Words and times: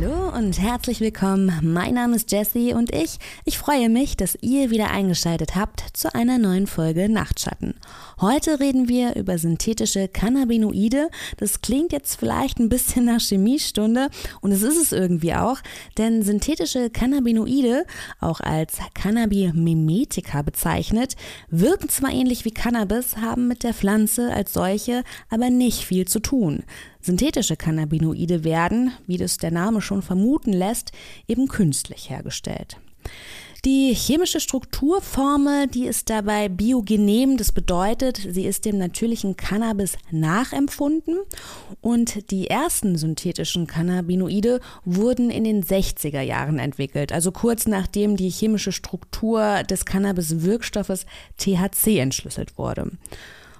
Hallo 0.00 0.34
und 0.34 0.58
herzlich 0.58 1.00
willkommen. 1.00 1.52
Mein 1.62 1.94
Name 1.94 2.16
ist 2.16 2.32
Jessie 2.32 2.72
und 2.72 2.94
ich, 2.94 3.18
ich 3.44 3.58
freue 3.58 3.90
mich, 3.90 4.16
dass 4.16 4.38
ihr 4.40 4.70
wieder 4.70 4.90
eingeschaltet 4.90 5.54
habt 5.54 5.84
zu 5.92 6.14
einer 6.14 6.38
neuen 6.38 6.66
Folge 6.66 7.10
Nachtschatten. 7.10 7.74
Heute 8.18 8.58
reden 8.58 8.88
wir 8.88 9.16
über 9.16 9.36
synthetische 9.36 10.08
Cannabinoide. 10.08 11.10
Das 11.36 11.60
klingt 11.60 11.92
jetzt 11.92 12.18
vielleicht 12.18 12.58
ein 12.58 12.70
bisschen 12.70 13.04
nach 13.04 13.20
Chemiestunde 13.20 14.08
und 14.40 14.52
es 14.52 14.62
ist 14.62 14.80
es 14.80 14.92
irgendwie 14.92 15.34
auch, 15.34 15.58
denn 15.98 16.22
synthetische 16.22 16.88
Cannabinoide, 16.88 17.84
auch 18.18 18.40
als 18.40 18.78
Cannabimimetika 18.94 20.40
bezeichnet, 20.40 21.16
wirken 21.50 21.90
zwar 21.90 22.12
ähnlich 22.12 22.46
wie 22.46 22.52
Cannabis, 22.52 23.18
haben 23.18 23.46
mit 23.46 23.62
der 23.62 23.74
Pflanze 23.74 24.32
als 24.32 24.54
solche 24.54 25.04
aber 25.28 25.50
nicht 25.50 25.84
viel 25.84 26.06
zu 26.06 26.20
tun. 26.20 26.62
Synthetische 27.02 27.56
Cannabinoide 27.56 28.44
werden, 28.44 28.92
wie 29.06 29.18
das 29.18 29.36
der 29.36 29.50
Name 29.50 29.80
schon 29.80 30.02
vermuten 30.02 30.52
lässt, 30.52 30.92
eben 31.26 31.48
künstlich 31.48 32.08
hergestellt. 32.08 32.78
Die 33.64 33.94
chemische 33.94 34.40
Strukturformel, 34.40 35.68
die 35.68 35.86
ist 35.86 36.10
dabei 36.10 36.48
biogenem, 36.48 37.36
das 37.36 37.52
bedeutet, 37.52 38.16
sie 38.16 38.44
ist 38.44 38.64
dem 38.64 38.76
natürlichen 38.76 39.36
Cannabis 39.36 39.98
nachempfunden 40.10 41.20
und 41.80 42.32
die 42.32 42.48
ersten 42.48 42.98
synthetischen 42.98 43.68
Cannabinoide 43.68 44.60
wurden 44.84 45.30
in 45.30 45.44
den 45.44 45.62
60er 45.62 46.22
Jahren 46.22 46.58
entwickelt, 46.58 47.12
also 47.12 47.30
kurz 47.30 47.68
nachdem 47.68 48.16
die 48.16 48.30
chemische 48.30 48.72
Struktur 48.72 49.62
des 49.62 49.84
Cannabis-Wirkstoffes 49.84 51.06
THC 51.36 51.98
entschlüsselt 51.98 52.58
wurde. 52.58 52.90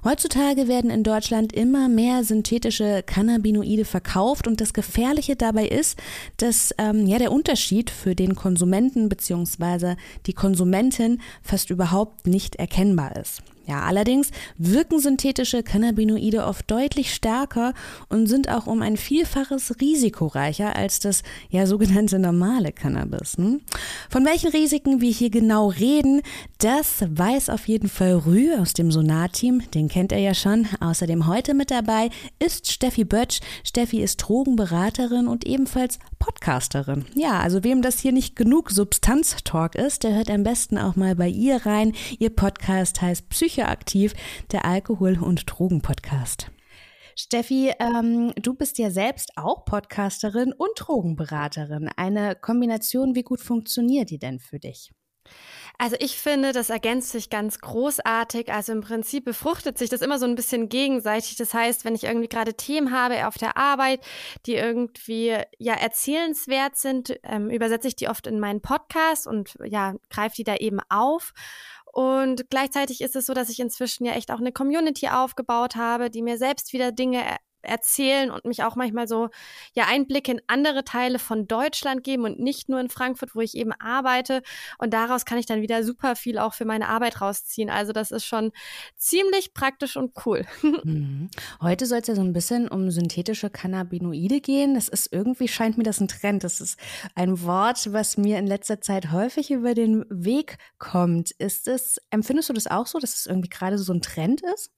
Heutzutage 0.05 0.67
werden 0.67 0.91
in 0.91 1.05
Deutschland 1.05 1.53
immer 1.53 1.89
mehr 1.89 2.25
synthetische 2.25 3.05
Cannabinoide 3.07 3.85
verkauft 3.85 4.49
und 4.49 4.61
das 4.61 4.73
Gefährliche 4.73 5.37
dabei 5.37 5.69
ist, 5.69 5.97
dass 6.39 6.75
ähm, 6.79 7.07
ja 7.07 7.19
der 7.19 7.31
Unterschied 7.31 7.89
für 7.89 8.17
den 8.17 8.35
Konsumenten 8.35 9.09
bzw. 9.09 9.95
die 10.27 10.33
Konsumentin 10.33 11.21
fast 11.41 11.71
überhaupt 11.71 12.27
nicht 12.27 12.57
erkennbar 12.57 13.15
ist. 13.15 13.43
Ja, 13.67 13.83
allerdings 13.83 14.31
wirken 14.59 14.99
synthetische 14.99 15.63
Cannabinoide 15.63 16.45
oft 16.45 16.69
deutlich 16.71 17.15
stärker 17.15 17.75
und 18.09 18.27
sind 18.27 18.49
auch 18.49 18.67
um 18.67 18.83
ein 18.83 18.97
Vielfaches 18.97 19.81
risikoreicher 19.81 20.75
als 20.75 20.99
das 20.99 21.23
ja 21.49 21.67
sogenannte 21.67 22.19
normale 22.19 22.73
Cannabis. 22.73 23.37
Hm? 23.37 23.61
Von 24.11 24.25
welchen 24.25 24.51
Risiken 24.51 25.01
wir 25.01 25.13
hier 25.13 25.31
genau 25.31 25.69
reden, 25.69 26.23
das 26.59 27.05
weiß 27.09 27.51
auf 27.51 27.69
jeden 27.69 27.89
Fall 27.89 28.15
Rü 28.15 28.55
aus 28.57 28.73
dem 28.73 28.91
Sonar-Team, 28.91 29.71
den 29.73 29.89
kennt 29.89 30.11
er 30.11 30.19
ja 30.19 30.35
schon. 30.35 30.67
Außerdem 30.81 31.27
heute 31.27 31.55
mit 31.55 31.71
dabei 31.71 32.11
ist 32.39 32.71
Steffi 32.71 33.05
Bötsch. 33.05 33.41
Steffi 33.63 34.03
ist 34.03 34.17
Drogenberaterin 34.17 35.29
und 35.29 35.47
ebenfalls 35.47 35.99
Podcasterin. 36.19 37.05
Ja, 37.15 37.41
also 37.41 37.63
wem 37.65 37.83
das 37.83 38.01
hier 38.01 38.13
nicht 38.13 38.35
genug 38.37 38.71
Substanztalk 38.71 39.75
ist, 39.77 40.03
der 40.03 40.15
hört 40.15 40.31
am 40.31 40.43
besten 40.43 40.79
auch 40.79 40.97
mal 40.97 41.15
bei 41.15 41.29
ihr 41.29 41.65
rein. 41.65 41.93
Ihr 42.19 42.31
Podcast 42.31 43.01
heißt 43.03 43.29
Psych 43.29 43.52
Psychoaktiv, 43.53 44.15
der 44.51 44.65
Alkohol- 44.65 45.23
und 45.23 45.45
Drogen-Podcast. 45.47 46.51
Steffi, 47.15 47.71
ähm, 47.79 48.33
du 48.37 48.55
bist 48.55 48.79
ja 48.79 48.91
selbst 48.91 49.33
auch 49.37 49.67
Podcasterin 49.67 50.55
und 50.55 50.71
Drogenberaterin. 50.77 51.91
Eine 51.95 52.35
Kombination, 52.35 53.15
wie 53.15 53.23
gut 53.23 53.43
funktioniert 53.43 54.09
die 54.09 54.19
denn 54.19 54.39
für 54.39 54.59
dich? 54.59 54.91
Also 55.79 55.97
ich 56.01 56.17
finde, 56.17 56.53
das 56.53 56.71
ergänzt 56.71 57.11
sich 57.11 57.29
ganz 57.29 57.59
großartig. 57.59 58.51
Also 58.53 58.73
im 58.73 58.81
Prinzip 58.81 59.25
befruchtet 59.25 59.77
sich 59.77 59.91
das 59.91 60.01
immer 60.01 60.19
so 60.19 60.27
ein 60.27 60.35
bisschen 60.35 60.71
gegenseitig. 60.71 61.37
Das 61.37 61.53
heißt, 61.53 61.85
wenn 61.85 61.95
ich 61.95 62.05
irgendwie 62.05 62.29
gerade 62.29 62.55
Themen 62.55 62.93
habe 62.93 63.27
auf 63.27 63.37
der 63.37 63.57
Arbeit, 63.57 64.01
die 64.47 64.55
irgendwie 64.55 65.37
ja 65.59 65.75
erzählenswert 65.75 66.77
sind, 66.77 67.19
ähm, 67.25 67.51
übersetze 67.51 67.89
ich 67.89 67.97
die 67.97 68.09
oft 68.09 68.27
in 68.27 68.41
meinen 68.41 68.63
Podcast 68.63 69.27
und 69.27 69.57
ja 69.65 69.95
greife 70.09 70.37
die 70.37 70.45
da 70.45 70.57
eben 70.57 70.81
auf. 70.89 71.35
Und 71.93 72.49
gleichzeitig 72.49 73.03
ist 73.03 73.17
es 73.17 73.27
so, 73.27 73.35
dass 73.35 73.51
ich 73.51 73.61
inzwischen 73.61 74.07
ja 74.07 74.15
echt 74.15 74.31
auch 74.31 74.41
eine 74.41 74.51
Community 74.51 75.09
aufgebaut 75.09 75.77
habe, 75.77 76.09
die 76.11 76.23
mir 76.23 76.39
selbst 76.39 76.73
wieder 76.73 76.91
Dinge 76.91 77.23
erzählen 77.63 78.31
und 78.31 78.45
mich 78.45 78.63
auch 78.65 78.77
manchmal 78.77 79.09
so 79.09 79.29
ja 79.75 79.85
Einblicke 79.89 80.33
in 80.33 80.43
andere 80.47 80.85
Teile 80.85 81.19
von 81.19 81.47
Deutschland 81.47 82.05
geben 82.05 82.25
und 82.25 82.39
nicht 82.39 82.69
nur 82.69 82.81
in 82.81 82.89
Frankfurt, 82.89 83.35
wo 83.35 83.41
ich 83.41 83.57
eben 83.57 83.73
arbeite 83.73 84.43
und 84.79 84.93
daraus 84.93 85.25
kann 85.25 85.39
ich 85.39 85.47
dann 85.47 85.63
wieder 85.63 85.85
super 85.85 86.17
viel 86.17 86.39
auch 86.39 86.55
für 86.55 86.65
meine 86.65 86.89
Arbeit 86.89 87.21
rausziehen. 87.21 87.71
Also 87.71 87.93
das 87.93 88.11
ist 88.11 88.25
schon 88.25 88.53
ziemlich 88.97 89.55
praktisch 89.55 89.97
und 89.97 90.13
cool. 90.27 90.47
Mhm. 90.85 91.31
Heute 91.61 91.87
soll 91.87 91.99
es 91.99 92.09
ja 92.09 92.15
so 92.15 92.23
ein 92.23 92.33
bisschen 92.33 92.67
um 92.67 92.91
synthetische 92.91 93.51
Cannabinoide 93.51 94.41
gehen. 94.41 94.75
Das 94.75 94.89
ist 94.89 95.13
irgendwie 95.13 95.47
scheint 95.47 95.79
mir 95.79 95.85
das 95.85 96.01
ein 96.01 96.09
Trend. 96.09 96.45
Das 96.45 96.61
ist 96.61 96.79
ein 97.15 97.43
Wort, 97.43 97.93
was 97.93 98.17
mir 98.17 98.39
in 98.39 98.47
letzter 98.47 98.81
Zeit 98.81 99.13
häufig 99.13 99.51
über 99.51 99.75
den 99.75 100.05
Weg 100.09 100.59
kommt. 100.79 101.31
Ist 101.33 101.69
es 101.69 101.99
empfindest 102.11 102.49
du 102.49 102.53
das 102.53 102.67
auch 102.67 102.87
so, 102.87 102.99
dass 102.99 103.15
es 103.15 103.27
irgendwie 103.27 103.49
gerade 103.49 103.79
so 103.79 103.93
ein 103.93 104.03
Trend 104.03 104.43
ist? 104.55 104.71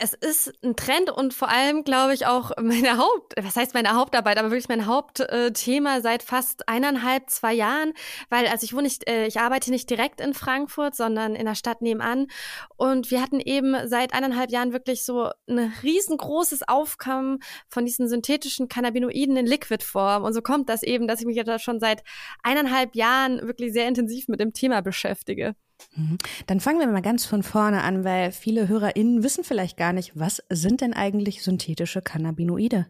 Es 0.00 0.14
ist 0.14 0.52
ein 0.64 0.74
Trend 0.74 1.10
und 1.10 1.34
vor 1.34 1.48
allem, 1.48 1.84
glaube 1.84 2.14
ich, 2.14 2.26
auch 2.26 2.52
meine 2.60 2.96
Haupt, 2.96 3.34
was 3.40 3.56
heißt 3.56 3.74
meine 3.74 3.94
Hauptarbeit, 3.94 4.38
aber 4.38 4.50
wirklich 4.50 4.68
mein 4.68 4.86
Hauptthema 4.86 6.00
seit 6.00 6.22
fast 6.22 6.68
eineinhalb, 6.68 7.28
zwei 7.28 7.52
Jahren, 7.52 7.92
weil 8.30 8.46
also 8.46 8.64
ich 8.64 8.72
wohne 8.72 8.84
nicht, 8.84 9.08
äh, 9.08 9.26
ich 9.26 9.38
arbeite 9.38 9.70
nicht 9.70 9.90
direkt 9.90 10.20
in 10.20 10.32
Frankfurt, 10.32 10.96
sondern 10.96 11.34
in 11.34 11.44
der 11.44 11.54
Stadt 11.54 11.82
nebenan. 11.82 12.28
Und 12.76 13.10
wir 13.10 13.20
hatten 13.20 13.40
eben 13.40 13.76
seit 13.86 14.14
eineinhalb 14.14 14.50
Jahren 14.50 14.72
wirklich 14.72 15.04
so 15.04 15.30
ein 15.46 15.72
riesengroßes 15.82 16.66
Aufkommen 16.68 17.40
von 17.68 17.84
diesen 17.84 18.08
synthetischen 18.08 18.68
Cannabinoiden 18.68 19.36
in 19.36 19.46
Liquidform. 19.46 20.24
Und 20.24 20.32
so 20.32 20.40
kommt 20.40 20.70
das 20.70 20.82
eben, 20.82 21.06
dass 21.06 21.20
ich 21.20 21.26
mich 21.26 21.36
ja 21.36 21.58
schon 21.58 21.80
seit 21.80 22.02
eineinhalb 22.42 22.96
Jahren 22.96 23.46
wirklich 23.46 23.72
sehr 23.74 23.88
intensiv 23.88 24.28
mit 24.28 24.40
dem 24.40 24.54
Thema 24.54 24.80
beschäftige. 24.80 25.54
Mhm. 25.94 26.18
Dann 26.46 26.60
fangen 26.60 26.80
wir 26.80 26.86
mal 26.86 27.02
ganz 27.02 27.24
von 27.24 27.42
vorne 27.42 27.82
an, 27.82 28.04
weil 28.04 28.32
viele 28.32 28.68
HörerInnen 28.68 29.22
wissen 29.22 29.44
vielleicht 29.44 29.76
gar 29.76 29.92
nicht, 29.92 30.18
was 30.18 30.42
sind 30.48 30.80
denn 30.80 30.94
eigentlich 30.94 31.42
synthetische 31.42 32.02
Cannabinoide? 32.02 32.86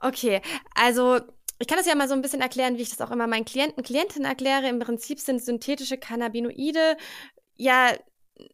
Okay, 0.00 0.40
also 0.74 1.20
ich 1.58 1.66
kann 1.66 1.78
das 1.78 1.86
ja 1.86 1.94
mal 1.94 2.08
so 2.08 2.14
ein 2.14 2.22
bisschen 2.22 2.42
erklären, 2.42 2.76
wie 2.76 2.82
ich 2.82 2.90
das 2.90 3.00
auch 3.00 3.10
immer 3.10 3.26
meinen 3.26 3.44
Klienten, 3.44 3.82
Klientinnen 3.82 4.28
erkläre. 4.28 4.68
Im 4.68 4.78
Prinzip 4.78 5.20
sind 5.20 5.42
synthetische 5.42 5.96
Cannabinoide 5.96 6.96
ja 7.56 7.92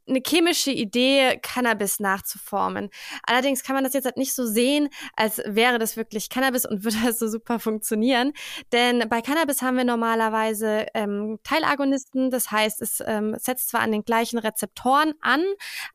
eine 0.07 0.21
chemische 0.25 0.71
Idee, 0.71 1.39
Cannabis 1.43 2.01
nachzuformen. 2.01 2.91
Allerdings 3.25 3.63
kann 3.63 3.75
man 3.75 3.85
das 3.85 3.95
jetzt 3.95 4.05
halt 4.05 4.17
nicht 4.17 4.35
so 4.35 4.47
sehen, 4.47 4.89
als 5.17 5.41
wäre 5.45 5.79
das 5.79 5.97
wirklich 5.97 6.29
Cannabis 6.29 6.67
und 6.67 6.85
würde 6.85 6.99
das 7.05 7.19
so 7.19 7.29
super 7.29 7.59
funktionieren. 7.59 8.33
Denn 8.73 9.09
bei 9.09 9.21
Cannabis 9.21 9.63
haben 9.63 9.77
wir 9.77 9.85
normalerweise 9.85 10.87
ähm, 10.95 11.39
Teilagonisten, 11.43 12.31
das 12.31 12.51
heißt, 12.51 12.83
es 12.83 13.03
ähm, 13.07 13.37
setzt 13.39 13.69
zwar 13.69 13.81
an 13.81 13.93
den 13.93 14.05
gleichen 14.05 14.39
Rezeptoren 14.39 15.15
an, 15.21 15.45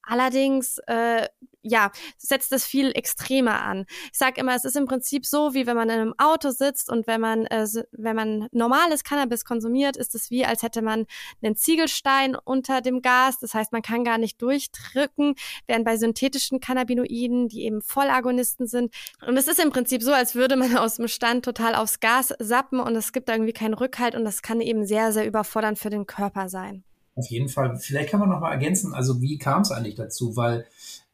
allerdings 0.01 0.79
äh, 0.87 1.27
ja, 1.61 1.91
setzt 2.17 2.51
es 2.51 2.65
viel 2.65 2.91
extremer 2.91 3.61
an. 3.61 3.85
Ich 4.11 4.17
sage 4.17 4.39
immer, 4.41 4.55
es 4.55 4.65
ist 4.65 4.75
im 4.75 4.85
Prinzip 4.85 5.25
so, 5.25 5.53
wie 5.53 5.67
wenn 5.67 5.75
man 5.75 5.89
in 5.89 5.99
einem 5.99 6.13
Auto 6.17 6.51
sitzt 6.51 6.89
und 6.89 7.07
wenn 7.07 7.21
man, 7.21 7.45
äh, 7.47 7.67
wenn 7.91 8.15
man 8.15 8.47
normales 8.51 9.03
Cannabis 9.03 9.45
konsumiert, 9.45 9.97
ist 9.97 10.15
es 10.15 10.29
wie, 10.29 10.45
als 10.45 10.63
hätte 10.63 10.81
man 10.81 11.05
einen 11.41 11.55
Ziegelstein 11.55 12.35
unter 12.35 12.81
dem 12.81 13.01
Gas. 13.01 13.39
Das 13.39 13.53
heißt, 13.53 13.71
man 13.71 13.81
kann 13.81 14.03
gar 14.03 14.17
nicht 14.17 14.41
durchdrücken, 14.41 15.35
während 15.67 15.85
bei 15.85 15.97
synthetischen 15.97 16.59
Cannabinoiden, 16.59 17.47
die 17.47 17.63
eben 17.63 17.81
Vollagonisten 17.81 18.67
sind. 18.67 18.93
Und 19.25 19.37
es 19.37 19.47
ist 19.47 19.59
im 19.59 19.71
Prinzip 19.71 20.03
so, 20.03 20.13
als 20.13 20.35
würde 20.35 20.55
man 20.55 20.77
aus 20.77 20.95
dem 20.95 21.07
Stand 21.07 21.45
total 21.45 21.75
aufs 21.75 21.99
Gas 21.99 22.33
sappen 22.39 22.79
und 22.79 22.95
es 22.95 23.11
gibt 23.13 23.29
irgendwie 23.29 23.53
keinen 23.53 23.73
Rückhalt 23.73 24.15
und 24.15 24.25
das 24.25 24.41
kann 24.41 24.61
eben 24.61 24.85
sehr, 24.85 25.11
sehr 25.11 25.25
überfordernd 25.25 25.79
für 25.79 25.89
den 25.89 26.05
Körper 26.05 26.49
sein. 26.49 26.83
Auf 27.15 27.27
jeden 27.29 27.49
Fall. 27.49 27.75
Vielleicht 27.77 28.11
kann 28.11 28.19
man 28.19 28.29
noch 28.29 28.39
mal 28.39 28.51
ergänzen, 28.51 28.93
also 28.93 29.21
wie 29.21 29.39
kam 29.39 29.63
es 29.63 29.71
eigentlich 29.71 29.95
dazu? 29.95 30.35
Weil 30.35 30.67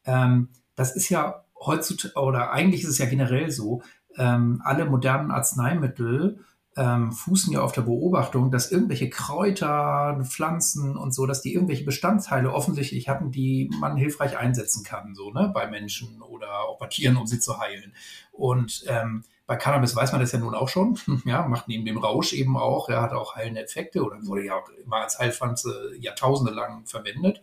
ähm, 0.05 0.49
das 0.75 0.95
ist 0.95 1.09
ja 1.09 1.45
heutzutage, 1.59 2.15
oder 2.15 2.51
eigentlich 2.51 2.83
ist 2.83 2.89
es 2.89 2.97
ja 2.97 3.05
generell 3.05 3.51
so, 3.51 3.81
ähm, 4.17 4.61
alle 4.63 4.85
modernen 4.85 5.31
Arzneimittel 5.31 6.39
ähm, 6.75 7.11
fußen 7.11 7.53
ja 7.53 7.61
auf 7.61 7.71
der 7.71 7.83
Beobachtung, 7.83 8.49
dass 8.49 8.71
irgendwelche 8.71 9.09
Kräuter, 9.09 10.19
Pflanzen 10.23 10.97
und 10.97 11.13
so, 11.13 11.25
dass 11.25 11.41
die 11.41 11.53
irgendwelche 11.53 11.83
Bestandteile 11.83 12.51
offensichtlich 12.51 13.09
hatten, 13.09 13.31
die 13.31 13.69
man 13.79 13.95
hilfreich 13.95 14.37
einsetzen 14.37 14.83
kann, 14.83 15.13
so, 15.13 15.31
ne, 15.31 15.51
bei 15.53 15.67
Menschen 15.67 16.21
oder 16.21 16.61
auch 16.67 16.79
bei 16.79 16.87
Tieren, 16.87 17.17
um 17.17 17.27
sie 17.27 17.39
zu 17.39 17.59
heilen. 17.59 17.93
Und 18.31 18.85
ähm, 18.87 19.23
bei 19.45 19.55
Cannabis 19.55 19.95
weiß 19.95 20.13
man 20.13 20.21
das 20.21 20.31
ja 20.31 20.39
nun 20.39 20.55
auch 20.55 20.69
schon, 20.69 20.97
ja, 21.25 21.47
macht 21.47 21.67
neben 21.67 21.85
dem 21.85 21.97
Rausch 21.97 22.33
eben 22.33 22.57
auch, 22.57 22.89
er 22.89 23.01
hat 23.01 23.11
auch 23.11 23.35
heilende 23.35 23.63
Effekte 23.63 24.03
oder 24.03 24.17
wurde 24.25 24.45
ja 24.45 24.55
auch 24.55 24.69
immer 24.83 24.97
als 24.97 25.19
Heilpflanze 25.19 25.91
jahrtausende 25.99 26.53
lang 26.53 26.85
verwendet. 26.85 27.41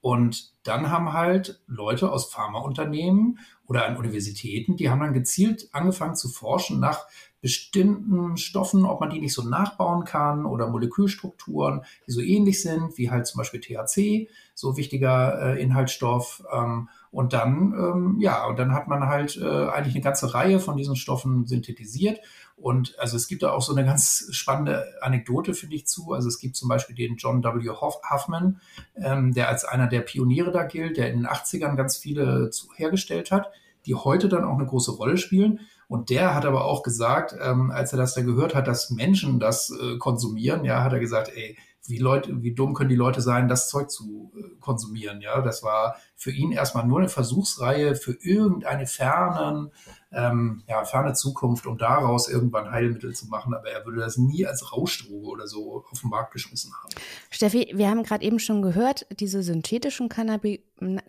Und 0.00 0.54
dann 0.62 0.90
haben 0.90 1.12
halt 1.12 1.60
Leute 1.66 2.10
aus 2.10 2.30
Pharmaunternehmen 2.30 3.38
oder 3.66 3.86
an 3.86 3.96
Universitäten, 3.96 4.76
die 4.76 4.90
haben 4.90 5.00
dann 5.00 5.12
gezielt 5.12 5.68
angefangen 5.72 6.16
zu 6.16 6.28
forschen 6.28 6.80
nach 6.80 7.06
bestimmten 7.40 8.36
Stoffen, 8.36 8.84
ob 8.84 9.00
man 9.00 9.10
die 9.10 9.20
nicht 9.20 9.32
so 9.32 9.42
nachbauen 9.42 10.04
kann 10.04 10.44
oder 10.44 10.68
Molekülstrukturen, 10.68 11.82
die 12.06 12.12
so 12.12 12.20
ähnlich 12.20 12.60
sind, 12.60 12.98
wie 12.98 13.10
halt 13.10 13.26
zum 13.26 13.38
Beispiel 13.38 13.60
THC, 13.60 14.28
so 14.54 14.76
wichtiger 14.76 15.54
äh, 15.54 15.62
Inhaltsstoff. 15.62 16.42
Ähm, 16.52 16.88
und 17.10 17.32
dann, 17.32 17.72
ähm, 17.72 18.16
ja, 18.20 18.46
und 18.46 18.58
dann 18.58 18.72
hat 18.72 18.88
man 18.88 19.06
halt 19.06 19.36
äh, 19.36 19.68
eigentlich 19.68 19.94
eine 19.94 20.04
ganze 20.04 20.34
Reihe 20.34 20.60
von 20.60 20.76
diesen 20.76 20.96
Stoffen 20.96 21.46
synthetisiert. 21.46 22.20
Und 22.60 22.98
also 22.98 23.16
es 23.16 23.26
gibt 23.26 23.42
da 23.42 23.52
auch 23.52 23.62
so 23.62 23.74
eine 23.74 23.84
ganz 23.84 24.28
spannende 24.32 24.84
Anekdote, 25.00 25.54
finde 25.54 25.76
ich, 25.76 25.86
zu. 25.86 26.12
Also 26.12 26.28
es 26.28 26.38
gibt 26.38 26.56
zum 26.56 26.68
Beispiel 26.68 26.94
den 26.94 27.16
John 27.16 27.42
W. 27.42 27.70
Huffman, 27.70 28.60
ähm, 28.96 29.32
der 29.32 29.48
als 29.48 29.64
einer 29.64 29.86
der 29.86 30.00
Pioniere 30.00 30.52
da 30.52 30.64
gilt, 30.64 30.96
der 30.96 31.10
in 31.10 31.20
den 31.20 31.26
80ern 31.26 31.76
ganz 31.76 31.96
viele 31.96 32.50
zu, 32.50 32.68
hergestellt 32.76 33.30
hat, 33.30 33.50
die 33.86 33.94
heute 33.94 34.28
dann 34.28 34.44
auch 34.44 34.56
eine 34.56 34.66
große 34.66 34.92
Rolle 34.92 35.16
spielen. 35.16 35.60
Und 35.88 36.10
der 36.10 36.34
hat 36.34 36.44
aber 36.44 36.66
auch 36.66 36.82
gesagt, 36.82 37.34
ähm, 37.42 37.70
als 37.70 37.92
er 37.92 37.98
das 37.98 38.14
da 38.14 38.20
gehört 38.20 38.54
hat, 38.54 38.68
dass 38.68 38.90
Menschen 38.90 39.40
das 39.40 39.70
äh, 39.70 39.96
konsumieren, 39.98 40.64
ja, 40.64 40.84
hat 40.84 40.92
er 40.92 41.00
gesagt, 41.00 41.32
ey, 41.34 41.56
wie 41.86 41.98
Leute, 41.98 42.42
wie 42.42 42.54
dumm 42.54 42.74
können 42.74 42.90
die 42.90 42.96
Leute 42.96 43.20
sein, 43.20 43.48
das 43.48 43.68
Zeug 43.68 43.90
zu 43.90 44.32
äh, 44.36 44.56
konsumieren. 44.60 45.20
Ja, 45.20 45.40
das 45.40 45.62
war 45.62 45.96
für 46.16 46.30
ihn 46.30 46.52
erstmal 46.52 46.86
nur 46.86 46.98
eine 46.98 47.08
Versuchsreihe 47.08 47.94
für 47.94 48.12
irgendeine 48.12 48.86
fernen, 48.86 49.70
ähm, 50.12 50.62
ja, 50.68 50.84
ferne 50.84 51.14
Zukunft, 51.14 51.66
um 51.66 51.78
daraus 51.78 52.28
irgendwann 52.28 52.70
Heilmittel 52.70 53.14
zu 53.14 53.26
machen. 53.28 53.54
Aber 53.54 53.70
er 53.70 53.84
würde 53.86 54.00
das 54.00 54.18
nie 54.18 54.46
als 54.46 54.72
Rauschdroge 54.72 55.26
oder 55.26 55.46
so 55.46 55.84
auf 55.90 56.00
den 56.00 56.10
Markt 56.10 56.32
geschmissen 56.32 56.72
haben. 56.74 56.94
Steffi, 57.30 57.72
wir 57.74 57.88
haben 57.88 58.02
gerade 58.02 58.24
eben 58.24 58.38
schon 58.38 58.62
gehört, 58.62 59.06
diese 59.18 59.42
synthetischen 59.42 60.08
Cannabi 60.08 60.62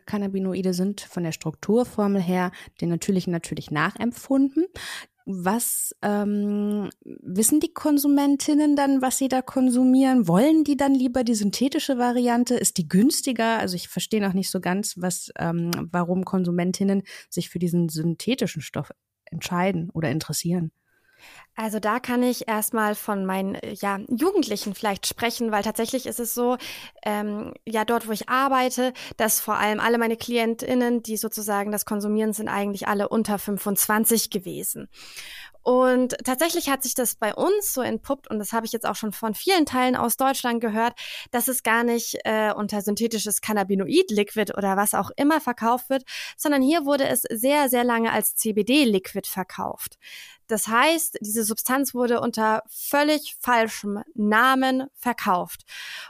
Cannabinoide 0.06 0.74
sind 0.74 1.02
von 1.02 1.24
der 1.24 1.32
Strukturformel 1.32 2.22
her 2.22 2.52
den 2.82 2.90
natürlichen 2.90 3.32
natürlich 3.32 3.72
nachempfunden. 3.72 4.66
Was 5.34 5.96
ähm, 6.02 6.90
wissen 7.04 7.60
die 7.60 7.74
Konsumentinnen 7.74 8.76
dann, 8.76 9.02
was 9.02 9.18
sie 9.18 9.28
da 9.28 9.42
konsumieren? 9.42 10.28
Wollen 10.28 10.64
die 10.64 10.78
dann 10.78 10.94
lieber 10.94 11.24
die 11.24 11.36
synthetische 11.36 11.98
Variante? 11.98 12.56
Ist 12.56 12.78
die 12.78 12.88
günstiger? 12.88 13.60
Also 13.60 13.76
ich 13.76 13.88
verstehe 13.88 14.22
noch 14.22 14.34
nicht 14.34 14.50
so 14.50 14.60
ganz, 14.60 14.96
was, 14.98 15.32
ähm, 15.38 15.72
warum 15.92 16.26
Konsumentinnen 16.26 17.04
sich 17.30 17.50
für 17.50 17.60
diesen 17.60 17.90
synthetischen 17.90 18.62
Stoff 18.62 18.92
entscheiden 19.26 19.90
oder 19.92 20.12
interessieren. 20.12 20.72
Also 21.56 21.80
da 21.80 22.00
kann 22.00 22.24
ich 22.24 22.48
erstmal 22.48 22.96
von 22.96 23.26
meinen 23.26 23.56
äh, 23.56 23.74
ja, 23.74 24.00
Jugendlichen 24.08 24.74
vielleicht 24.74 25.06
sprechen, 25.06 25.52
weil 25.52 25.64
tatsächlich 25.64 26.06
ist 26.06 26.20
es 26.20 26.34
so, 26.34 26.58
ähm, 27.06 27.54
ja 27.68 27.86
dort, 27.86 28.08
wo 28.08 28.12
ich 28.12 28.30
arbeite, 28.30 28.94
dass 29.18 29.40
vor 29.40 29.56
allem 29.56 29.80
alle 29.80 29.98
meine 29.98 30.18
KlientInnen, 30.18 31.04
die 31.04 31.18
sozusagen 31.18 31.72
das 31.72 31.86
konsumieren, 31.86 32.34
sind 32.34 32.48
eigentlich 32.48 32.88
alle 32.88 33.10
unter 33.10 33.38
25 33.38 34.30
gewesen. 34.30 34.90
Und 35.64 36.16
tatsächlich 36.24 36.70
hat 36.70 36.82
sich 36.82 36.96
das 36.96 37.16
bei 37.16 37.36
uns 37.36 37.74
so 37.74 37.82
entpuppt, 37.82 38.28
und 38.30 38.40
das 38.40 38.52
habe 38.52 38.66
ich 38.66 38.72
jetzt 38.72 38.88
auch 38.88 38.96
schon 38.96 39.12
von 39.12 39.36
vielen 39.36 39.66
Teilen 39.66 39.96
aus 39.96 40.18
Deutschland 40.18 40.60
gehört, 40.60 40.94
dass 41.30 41.48
es 41.48 41.62
gar 41.62 41.84
nicht 41.84 42.18
äh, 42.24 42.52
unter 42.52 42.82
synthetisches 42.82 43.42
Cannabinoid-Liquid 43.42 44.54
oder 44.58 44.76
was 44.76 44.96
auch 44.96 45.12
immer 45.18 45.40
verkauft 45.40 45.90
wird, 45.90 46.04
sondern 46.36 46.62
hier 46.64 46.86
wurde 46.86 47.08
es 47.08 47.22
sehr, 47.30 47.70
sehr 47.70 47.84
lange 47.84 48.12
als 48.12 48.36
CBD-Liquid 48.36 49.28
verkauft. 49.28 49.98
Das 50.52 50.68
heißt, 50.68 51.20
diese 51.22 51.46
Substanz 51.46 51.94
wurde 51.94 52.20
unter 52.20 52.64
völlig 52.68 53.38
falschem 53.40 54.04
Namen 54.16 54.88
verkauft. 54.96 55.62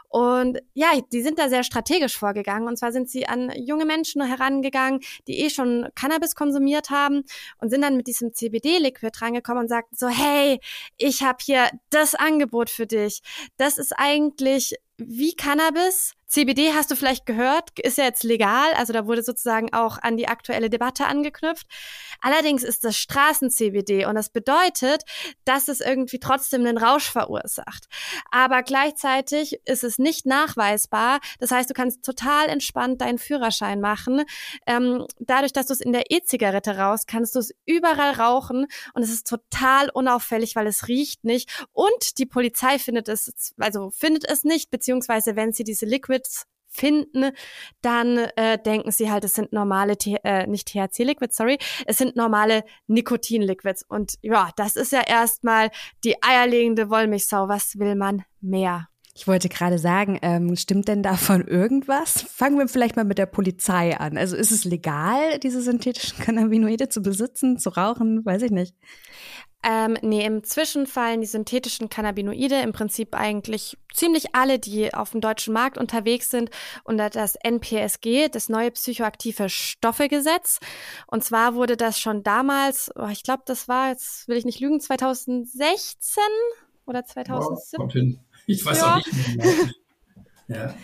Und 0.09 0.59
ja, 0.73 0.87
die 1.13 1.21
sind 1.21 1.37
da 1.37 1.47
sehr 1.47 1.63
strategisch 1.63 2.17
vorgegangen. 2.17 2.67
Und 2.67 2.77
zwar 2.77 2.91
sind 2.91 3.07
sie 3.07 3.27
an 3.27 3.51
junge 3.55 3.85
Menschen 3.85 4.23
herangegangen, 4.23 5.01
die 5.27 5.39
eh 5.41 5.51
schon 5.51 5.89
Cannabis 5.93 6.33
konsumiert 6.33 6.89
haben 6.89 7.23
und 7.59 7.69
sind 7.69 7.83
dann 7.83 7.95
mit 7.95 8.07
diesem 8.07 8.33
CBD-Liquid 8.33 9.21
rangekommen 9.21 9.63
und 9.63 9.69
sagten 9.69 9.95
so, 9.95 10.07
hey, 10.07 10.59
ich 10.97 11.21
habe 11.21 11.37
hier 11.41 11.69
das 11.91 12.15
Angebot 12.15 12.71
für 12.71 12.87
dich. 12.87 13.21
Das 13.57 13.77
ist 13.77 13.93
eigentlich 13.95 14.75
wie 14.97 15.35
Cannabis. 15.35 16.13
CBD 16.31 16.71
hast 16.73 16.89
du 16.89 16.95
vielleicht 16.95 17.25
gehört, 17.25 17.77
ist 17.77 17.97
ja 17.97 18.05
jetzt 18.05 18.23
legal, 18.23 18.73
also 18.75 18.93
da 18.93 19.05
wurde 19.05 19.21
sozusagen 19.21 19.73
auch 19.73 19.97
an 20.01 20.15
die 20.15 20.29
aktuelle 20.29 20.69
Debatte 20.69 21.05
angeknüpft. 21.05 21.67
Allerdings 22.21 22.63
ist 22.63 22.85
das 22.85 22.95
Straßen-CBD 22.95 24.05
und 24.05 24.15
das 24.15 24.29
bedeutet, 24.29 25.03
dass 25.43 25.67
es 25.67 25.81
irgendwie 25.81 26.19
trotzdem 26.19 26.65
einen 26.65 26.77
Rausch 26.77 27.11
verursacht. 27.11 27.87
Aber 28.31 28.63
gleichzeitig 28.63 29.59
ist 29.65 29.83
es 29.83 29.99
nicht 29.99 30.25
nachweisbar. 30.25 31.19
Das 31.39 31.51
heißt, 31.51 31.69
du 31.69 31.73
kannst 31.73 32.05
total 32.05 32.47
entspannt 32.47 33.01
deinen 33.01 33.17
Führerschein 33.17 33.81
machen. 33.81 34.23
Ähm, 34.65 35.05
dadurch, 35.19 35.51
dass 35.51 35.67
du 35.67 35.73
es 35.73 35.81
in 35.81 35.91
der 35.91 36.11
E-Zigarette 36.11 36.77
raus, 36.77 37.07
kannst 37.07 37.35
du 37.35 37.39
es 37.39 37.53
überall 37.65 38.13
rauchen 38.13 38.67
und 38.93 39.03
es 39.03 39.09
ist 39.09 39.27
total 39.27 39.89
unauffällig, 39.89 40.55
weil 40.55 40.67
es 40.67 40.87
riecht 40.87 41.25
nicht 41.25 41.65
und 41.73 42.19
die 42.19 42.25
Polizei 42.25 42.79
findet 42.79 43.09
es, 43.09 43.53
also 43.57 43.89
findet 43.89 44.23
es 44.23 44.45
nicht, 44.45 44.71
beziehungsweise 44.71 45.35
wenn 45.35 45.51
sie 45.51 45.65
diese 45.65 45.85
Liquids 46.21 46.45
finden, 46.73 47.31
dann 47.81 48.17
äh, 48.37 48.57
denken 48.57 48.91
sie 48.91 49.11
halt, 49.11 49.25
es 49.25 49.33
sind 49.33 49.51
normale, 49.51 49.95
äh, 50.23 50.47
nicht 50.47 50.69
THC-Liquids, 50.69 51.35
sorry, 51.35 51.57
es 51.85 51.97
sind 51.97 52.15
normale 52.15 52.63
Nikotin-Liquids. 52.87 53.83
Und 53.89 54.13
ja, 54.21 54.51
das 54.55 54.77
ist 54.77 54.93
ja 54.93 55.01
erstmal 55.05 55.69
die 56.05 56.15
eierlegende 56.23 56.89
Wollmilchsau. 56.89 57.49
Was 57.49 57.77
will 57.77 57.95
man 57.95 58.23
mehr? 58.39 58.87
Ich 59.13 59.27
wollte 59.27 59.49
gerade 59.49 59.77
sagen, 59.77 60.17
ähm, 60.21 60.55
stimmt 60.55 60.87
denn 60.87 61.03
davon 61.03 61.45
irgendwas? 61.45 62.21
Fangen 62.21 62.57
wir 62.57 62.69
vielleicht 62.69 62.95
mal 62.95 63.03
mit 63.03 63.17
der 63.17 63.25
Polizei 63.25 63.97
an. 63.99 64.17
Also 64.17 64.37
ist 64.37 64.53
es 64.53 64.63
legal, 64.63 65.37
diese 65.39 65.61
synthetischen 65.61 66.19
Cannabinoide 66.19 66.87
zu 66.87 67.01
besitzen, 67.01 67.59
zu 67.59 67.71
rauchen? 67.71 68.23
Weiß 68.23 68.41
ich 68.43 68.51
nicht. 68.51 68.73
Ähm, 69.63 69.95
nee, 70.01 70.25
im 70.25 70.43
Zwischenfallen 70.43 71.21
die 71.21 71.27
synthetischen 71.27 71.89
Cannabinoide 71.89 72.61
im 72.61 72.71
Prinzip 72.71 73.15
eigentlich 73.15 73.77
ziemlich 73.93 74.33
alle, 74.33 74.57
die 74.57 74.93
auf 74.93 75.11
dem 75.11 75.21
deutschen 75.21 75.53
Markt 75.53 75.77
unterwegs 75.77 76.31
sind, 76.31 76.49
unter 76.83 77.09
das 77.11 77.35
NPSG, 77.35 78.29
das 78.29 78.49
neue 78.49 78.71
psychoaktive 78.71 79.49
Stoffegesetz. 79.49 80.59
Und 81.05 81.23
zwar 81.23 81.53
wurde 81.53 81.77
das 81.77 81.99
schon 81.99 82.23
damals, 82.23 82.91
oh, 82.95 83.07
ich 83.11 83.23
glaube, 83.23 83.43
das 83.45 83.67
war, 83.67 83.89
jetzt 83.89 84.27
will 84.27 84.37
ich 84.37 84.45
nicht 84.45 84.59
lügen, 84.59 84.79
2016 84.79 86.23
oder 86.85 87.05
2017. 87.05 88.19
Oh, 88.19 88.41
ich 88.47 88.65
weiß 88.65 88.79
ja. 88.79 88.95
auch 88.95 89.05
nicht 89.05 89.37
mehr. 89.37 89.55
Ja. 90.47 90.75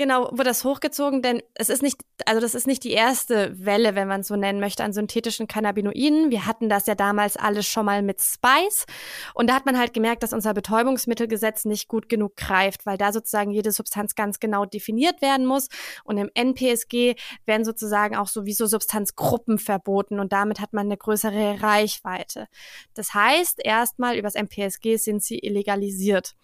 Genau, 0.00 0.30
wurde 0.30 0.44
das 0.44 0.64
hochgezogen, 0.64 1.20
denn 1.20 1.42
es 1.52 1.68
ist 1.68 1.82
nicht, 1.82 2.00
also 2.24 2.40
das 2.40 2.54
ist 2.54 2.66
nicht 2.66 2.84
die 2.84 2.92
erste 2.92 3.52
Welle, 3.62 3.94
wenn 3.94 4.08
man 4.08 4.22
so 4.22 4.34
nennen 4.34 4.58
möchte, 4.58 4.82
an 4.82 4.94
synthetischen 4.94 5.46
Cannabinoiden. 5.46 6.30
Wir 6.30 6.46
hatten 6.46 6.70
das 6.70 6.86
ja 6.86 6.94
damals 6.94 7.36
alles 7.36 7.66
schon 7.66 7.84
mal 7.84 8.00
mit 8.00 8.18
Spice. 8.18 8.86
Und 9.34 9.50
da 9.50 9.54
hat 9.54 9.66
man 9.66 9.78
halt 9.78 9.92
gemerkt, 9.92 10.22
dass 10.22 10.32
unser 10.32 10.54
Betäubungsmittelgesetz 10.54 11.66
nicht 11.66 11.86
gut 11.86 12.08
genug 12.08 12.34
greift, 12.36 12.86
weil 12.86 12.96
da 12.96 13.12
sozusagen 13.12 13.50
jede 13.50 13.72
Substanz 13.72 14.14
ganz 14.14 14.40
genau 14.40 14.64
definiert 14.64 15.20
werden 15.20 15.44
muss. 15.44 15.68
Und 16.04 16.16
im 16.16 16.30
NPSG 16.32 17.16
werden 17.44 17.66
sozusagen 17.66 18.16
auch 18.16 18.28
sowieso 18.28 18.64
Substanzgruppen 18.64 19.58
verboten 19.58 20.18
und 20.18 20.32
damit 20.32 20.60
hat 20.60 20.72
man 20.72 20.86
eine 20.86 20.96
größere 20.96 21.62
Reichweite. 21.62 22.46
Das 22.94 23.12
heißt, 23.12 23.60
erstmal 23.62 24.16
übers 24.16 24.34
NPSG 24.34 24.96
sind 24.96 25.22
sie 25.22 25.40
illegalisiert. 25.40 26.36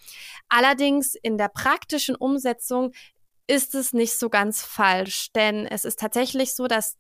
Allerdings 0.51 1.15
in 1.15 1.39
der 1.39 1.49
praktischen 1.49 2.17
Umsetzung 2.17 2.93
ist 3.47 3.75
es 3.75 3.93
nicht 3.93 4.19
so 4.19 4.29
ganz 4.29 4.63
falsch, 4.63 5.33
denn 5.33 5.67
es 5.67 5.85
ist 5.85 6.01
tatsächlich 6.01 6.55
so, 6.55 6.67
dass 6.67 6.97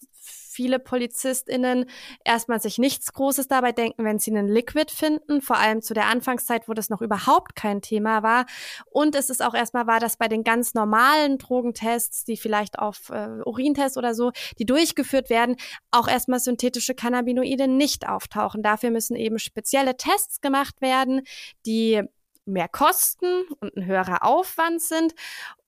viele 0.56 0.78
PolizistInnen 0.78 1.84
erstmal 2.24 2.60
sich 2.60 2.78
nichts 2.78 3.12
Großes 3.12 3.46
dabei 3.46 3.72
denken, 3.72 4.04
wenn 4.04 4.18
sie 4.18 4.30
einen 4.30 4.48
Liquid 4.48 4.90
finden, 4.90 5.42
vor 5.42 5.58
allem 5.58 5.82
zu 5.82 5.92
der 5.92 6.06
Anfangszeit, 6.06 6.66
wo 6.66 6.72
das 6.72 6.88
noch 6.88 7.02
überhaupt 7.02 7.54
kein 7.54 7.82
Thema 7.82 8.22
war. 8.22 8.46
Und 8.86 9.14
es 9.14 9.28
ist 9.28 9.42
auch 9.42 9.52
erstmal 9.52 9.86
wahr, 9.86 10.00
dass 10.00 10.16
bei 10.16 10.28
den 10.28 10.44
ganz 10.44 10.72
normalen 10.72 11.36
Drogentests, 11.36 12.24
die 12.24 12.38
vielleicht 12.38 12.78
auf 12.78 13.10
äh, 13.10 13.42
Urintests 13.44 13.98
oder 13.98 14.14
so, 14.14 14.32
die 14.58 14.64
durchgeführt 14.64 15.28
werden, 15.28 15.56
auch 15.90 16.08
erstmal 16.08 16.40
synthetische 16.40 16.94
Cannabinoide 16.94 17.68
nicht 17.68 18.08
auftauchen. 18.08 18.62
Dafür 18.62 18.90
müssen 18.90 19.14
eben 19.14 19.38
spezielle 19.38 19.98
Tests 19.98 20.40
gemacht 20.40 20.80
werden, 20.80 21.22
die 21.66 22.02
mehr 22.46 22.68
kosten 22.68 23.44
und 23.60 23.76
ein 23.76 23.84
höherer 23.84 24.24
Aufwand 24.24 24.80
sind. 24.80 25.14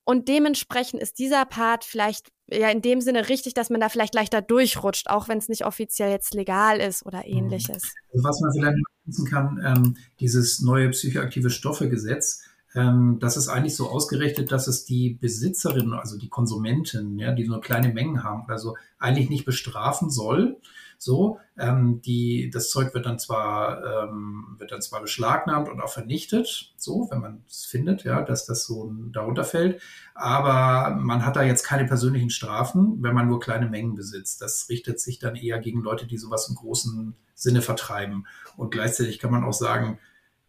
Und 0.09 0.27
dementsprechend 0.27 1.03
ist 1.03 1.19
dieser 1.19 1.45
Part 1.45 1.85
vielleicht 1.85 2.33
ja 2.51 2.71
in 2.71 2.81
dem 2.81 3.03
Sinne 3.03 3.29
richtig, 3.29 3.53
dass 3.53 3.69
man 3.69 3.79
da 3.79 3.91
vielleicht 3.91 4.15
leichter 4.15 4.41
durchrutscht, 4.41 5.11
auch 5.11 5.29
wenn 5.29 5.37
es 5.37 5.51
nicht 5.51 5.67
offiziell 5.67 6.11
jetzt 6.11 6.33
legal 6.33 6.81
ist 6.81 7.05
oder 7.05 7.19
mhm. 7.19 7.37
ähnliches. 7.37 7.83
Also 8.15 8.25
was 8.25 8.41
man 8.41 8.53
vielleicht 8.55 8.79
nutzen 9.05 9.27
kann, 9.27 9.61
ähm, 9.63 9.97
dieses 10.19 10.63
neue 10.63 10.89
psychoaktive 10.89 11.51
Stoffegesetz, 11.51 12.41
ähm, 12.75 13.19
das 13.21 13.37
ist 13.37 13.49
eigentlich 13.49 13.77
so 13.77 13.91
ausgerichtet, 13.91 14.51
dass 14.51 14.67
es 14.67 14.87
die 14.87 15.19
Besitzerinnen, 15.21 15.93
also 15.93 16.17
die 16.17 16.31
Konsumenten, 16.31 17.19
ja, 17.19 17.35
die 17.35 17.47
nur 17.47 17.61
kleine 17.61 17.93
Mengen 17.93 18.25
haben 18.25 18.47
oder 18.47 18.57
so, 18.57 18.79
eigentlich 18.99 19.29
nicht 19.29 19.45
bestrafen 19.45 20.09
soll, 20.09 20.59
So, 21.01 21.39
ähm, 21.57 22.03
die, 22.03 22.51
das 22.53 22.71
Zeug 22.71 22.93
wird 22.93 23.07
dann 23.07 23.21
zwar, 23.21 23.85
ähm, 23.85 24.57
wird 24.59 24.73
dann 24.73 24.83
zwar 24.83 25.01
beschlagnahmt 25.01 25.69
und 25.69 25.81
auch 25.81 25.93
vernichtet, 25.93 26.75
so, 26.77 27.07
wenn 27.11 27.21
man 27.21 27.45
es 27.49 27.65
findet, 27.67 28.03
ja, 28.03 28.23
dass 28.23 28.47
das 28.47 28.65
so 28.65 28.93
darunter 29.13 29.45
fällt. 29.45 29.81
Aber 30.15 30.97
man 30.97 31.25
hat 31.25 31.37
da 31.37 31.43
jetzt 31.45 31.63
keine 31.63 31.87
persönlichen 31.87 32.31
Strafen, 32.31 33.01
wenn 33.01 33.15
man 33.15 33.29
nur 33.29 33.39
kleine 33.39 33.69
Mengen 33.69 33.95
besitzt. 33.95 34.43
Das 34.43 34.69
richtet 34.69 34.99
sich 34.99 35.21
dann 35.21 35.37
eher 35.37 35.61
gegen 35.61 35.83
Leute, 35.83 36.07
die 36.07 36.19
sowas 36.19 36.49
im 36.49 36.57
großen 36.57 37.15
Sinne 37.35 37.63
vertreiben. 37.63 38.27
Und 38.57 38.73
gleichzeitig 38.73 39.21
kann 39.21 39.31
man 39.31 39.45
auch 39.45 39.53
sagen, 39.53 40.01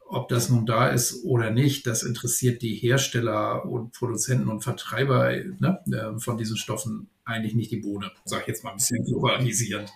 ob 0.10 0.28
das 0.28 0.50
nun 0.50 0.66
da 0.66 0.88
ist 0.90 1.24
oder 1.24 1.52
nicht, 1.52 1.86
das 1.86 2.04
interessiert 2.04 2.62
die 2.62 2.74
Hersteller 2.74 3.66
und 3.66 3.94
Produzenten 3.94 4.50
und 4.50 4.64
Vertreiber 4.64 5.32
ne, 5.60 5.80
äh, 5.92 6.20
von 6.20 6.38
diesen 6.38 6.58
Stoffen 6.58 7.10
eigentlich 7.30 7.54
nicht 7.54 7.72
die 7.72 7.78
Bohne, 7.78 8.12
sage 8.26 8.42
ich 8.42 8.48
jetzt 8.48 8.64
mal 8.64 8.72
ein 8.72 8.78
bisschen 8.78 9.06
globalisierend. 9.06 9.92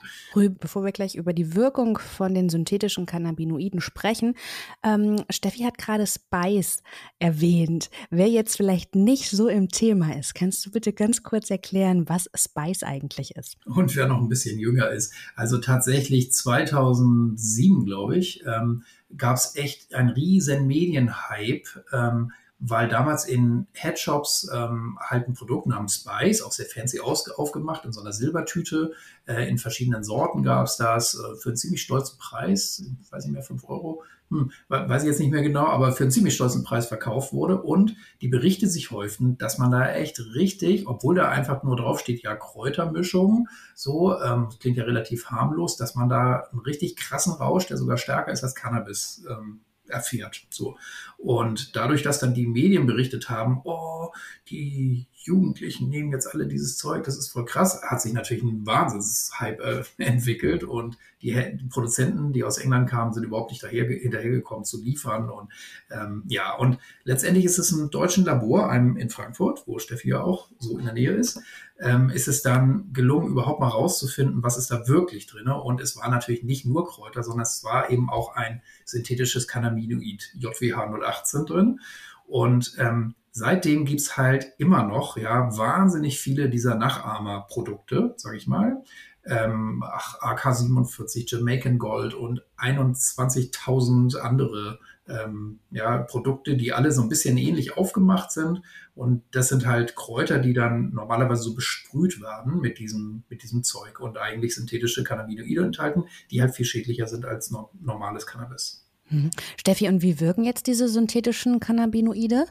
Bevor 0.60 0.86
wir 0.86 0.92
gleich 0.92 1.16
über 1.16 1.34
die 1.34 1.56
Wirkung 1.56 1.98
von 1.98 2.36
den 2.36 2.50
synthetischen 2.50 3.08
Cannabinoiden 3.08 3.82
sprechen, 3.82 4.36
ähm, 4.84 5.24
Steffi 5.32 5.64
hat 5.64 5.80
gerade 5.80 6.06
Spice 6.06 6.84
erwähnt. 7.18 7.90
Wer 8.12 8.30
jetzt 8.30 8.56
vielleicht 8.56 8.94
nicht 8.94 9.32
so 9.32 9.48
im 9.48 9.70
Thema 9.70 10.16
ist, 10.16 10.36
kannst 10.36 10.64
du 10.66 10.72
bitte 10.72 10.94
ganz 10.94 11.24
kurz 11.24 11.50
erklären, 11.50 12.08
was 12.08 12.30
Spice 12.36 12.84
eigentlich 12.84 13.36
ist? 13.36 13.58
Und 13.66 13.96
wer 13.96 14.08
noch 14.08 14.20
ein 14.20 14.30
bisschen 14.30 14.60
jünger 14.60 14.90
ist, 14.92 15.12
also 15.36 15.58
tatsächlich 15.58 16.32
2007, 16.32 17.86
glaube 17.86 18.16
ich, 18.18 18.44
ähm, 18.46 18.84
gab 19.18 19.38
es 19.38 19.56
echt 19.56 19.94
einen 19.94 20.10
riesen 20.10 20.68
Medienhype, 20.68 21.86
ähm, 21.94 22.32
weil 22.66 22.88
damals 22.88 23.26
in 23.26 23.68
Headshops 23.74 24.50
ähm, 24.54 24.98
halt 25.02 25.28
ein 25.28 25.34
Produkt 25.34 25.68
namens 25.68 25.96
Spice, 25.96 26.42
auch 26.42 26.54
sehr 26.54 26.66
fancy 26.66 27.02
aufgemacht, 27.02 27.84
in 27.84 27.92
so 27.92 28.00
einer 28.00 28.14
Silbertüte, 28.14 28.94
äh, 29.26 29.50
in 29.50 29.58
verschiedenen 29.58 30.06
Sorten 30.06 30.44
gab 30.44 30.66
es 30.66 30.78
das, 30.78 31.14
äh, 31.16 31.36
für 31.36 31.50
einen 31.50 31.58
ziemlich 31.58 31.82
stolzen 31.82 32.18
Preis, 32.18 32.82
weiß 33.12 33.26
nicht 33.26 33.34
mehr, 33.34 33.44
5 33.44 33.68
Euro, 33.68 34.04
hm, 34.30 34.52
weiß 34.70 35.04
ich 35.04 35.10
jetzt 35.10 35.20
nicht 35.20 35.32
mehr 35.32 35.42
genau, 35.42 35.68
aber 35.68 35.92
für 35.92 36.04
einen 36.04 36.12
ziemlich 36.12 36.36
stolzen 36.36 36.64
Preis 36.64 36.88
verkauft 36.88 37.34
wurde 37.34 37.62
und 37.62 37.98
die 38.22 38.30
Berichte 38.30 38.70
sich 38.70 38.92
häuften, 38.92 39.38
dass 39.38 39.58
man 39.58 39.70
da 39.70 39.92
echt 39.92 40.22
richtig, 40.34 40.88
obwohl 40.88 41.16
da 41.16 41.28
einfach 41.28 41.64
nur 41.64 41.76
draufsteht, 41.76 42.24
ja, 42.24 42.34
Kräutermischung, 42.34 43.50
so, 43.76 44.18
ähm, 44.22 44.48
klingt 44.58 44.78
ja 44.78 44.86
relativ 44.86 45.26
harmlos, 45.26 45.76
dass 45.76 45.96
man 45.96 46.08
da 46.08 46.48
einen 46.50 46.62
richtig 46.62 46.96
krassen 46.96 47.34
Rausch, 47.34 47.68
der 47.68 47.76
sogar 47.76 47.98
stärker 47.98 48.32
ist 48.32 48.44
als 48.44 48.56
Cannabis, 48.56 49.26
ähm, 49.30 49.60
erfährt. 49.94 50.46
So. 50.50 50.78
Und 51.18 51.76
dadurch, 51.76 52.04
dass 52.04 52.20
dann 52.20 52.34
die 52.34 52.48
Medien 52.48 52.86
berichtet 52.86 53.30
haben, 53.30 53.62
oh, 53.64 54.12
die 54.50 55.08
Jugendlichen 55.26 55.90
nehmen 55.90 56.12
jetzt 56.12 56.28
alle 56.28 56.48
dieses 56.48 56.78
Zeug, 56.78 57.04
das 57.04 57.18
ist 57.18 57.30
voll 57.30 57.46
krass, 57.46 57.82
hat 57.82 58.02
sich 58.02 58.14
natürlich 58.14 58.44
ein 58.44 58.66
Wahnsinnshype 58.66 59.64
äh, 59.64 59.84
entwickelt 60.04 60.64
und 60.64 60.98
die, 61.22 61.32
die, 61.32 61.70
Produzenten, 61.70 62.34
die 62.34 62.44
aus 62.44 62.58
England 62.58 62.90
kamen, 62.90 63.14
sind 63.14 63.24
überhaupt 63.24 63.52
nicht 63.52 63.64
daher, 63.64 63.86
hinterhergekommen 63.86 64.66
zu 64.66 64.82
liefern 64.82 65.30
und 65.30 65.50
ähm, 65.92 66.24
ja, 66.28 66.54
und 66.56 66.78
letztendlich 67.06 67.46
ist 67.46 67.58
es 67.58 67.72
ein 67.72 67.90
deutschen 67.90 68.26
Labor, 68.26 68.70
einem 68.70 68.98
in 68.98 69.10
Frankfurt, 69.10 69.64
wo 69.66 69.80
Steffi 69.80 70.10
ja 70.10 70.22
auch 70.22 70.50
so 70.60 70.78
in 70.78 70.86
der 70.86 70.94
Nähe 70.94 71.12
ist, 71.12 71.40
ähm, 71.80 72.10
ist 72.10 72.28
es 72.28 72.42
dann 72.42 72.92
gelungen, 72.94 73.30
überhaupt 73.30 73.60
mal 73.60 73.70
rauszufinden, 73.70 74.44
was 74.44 74.58
ist 74.58 74.72
da 74.72 74.88
wirklich 74.88 75.28
drin. 75.28 75.48
Und 75.48 75.82
es 75.82 75.98
war 75.98 76.10
natürlich 76.10 76.44
nicht 76.44 76.66
nur 76.66 76.88
Kräuter, 76.88 77.24
sondern 77.24 77.44
es 77.44 77.64
war 77.64 77.90
eben 77.90 78.10
auch 78.10 78.36
ein 78.36 78.62
synthetisches 78.86 79.48
Cannabinoid, 79.48 80.34
JWH 80.36 80.94
018 81.04 81.46
drin. 81.46 81.80
Und 82.28 82.76
ähm, 82.78 83.16
seitdem 83.34 83.86
gibt's 83.86 84.16
halt 84.16 84.54
immer 84.58 84.84
noch 84.84 85.18
ja 85.18 85.58
wahnsinnig 85.58 86.20
viele 86.20 86.50
dieser 86.50 86.76
Nachahmerprodukte, 86.76 88.14
sage 88.16 88.38
ich 88.38 88.48
mal. 88.48 88.84
Ähm, 89.26 89.84
AK47, 89.84 91.36
Jamaican 91.36 91.80
Gold 91.80 92.14
und 92.14 92.44
21.000 92.58 94.18
andere 94.18 94.80
ähm, 95.08 95.60
ja, 95.72 95.98
Produkte, 95.98 96.56
die 96.56 96.74
alle 96.74 96.92
so 96.92 97.02
ein 97.02 97.10
bisschen 97.10 97.38
ähnlich 97.38 97.78
aufgemacht 97.78 98.32
sind. 98.32 98.62
Und 98.96 99.24
das 99.32 99.50
sind 99.50 99.66
halt 99.66 99.96
Kräuter, 99.96 100.40
die 100.40 100.54
dann 100.54 100.92
normalerweise 100.94 101.42
so 101.42 101.56
besprüht 101.56 102.22
werden 102.22 102.60
mit 102.60 102.80
diesem, 102.80 103.24
mit 103.30 103.44
diesem 103.44 103.64
Zeug 103.64 104.00
und 104.00 104.18
eigentlich 104.18 104.56
synthetische 104.56 105.04
Cannabinoide 105.04 105.64
enthalten, 105.64 106.04
die 106.30 106.42
halt 106.42 106.54
viel 106.54 106.66
schädlicher 106.66 107.08
sind 107.08 107.26
als 107.26 107.50
no 107.50 107.72
normales 107.82 108.28
Cannabis. 108.28 108.86
Mhm. 109.10 109.32
Steffi, 109.58 109.88
und 109.88 110.02
wie 110.02 110.20
wirken 110.20 110.44
jetzt 110.44 110.68
diese 110.68 110.88
synthetischen 110.88 111.60
Cannabinoide? 111.60 112.46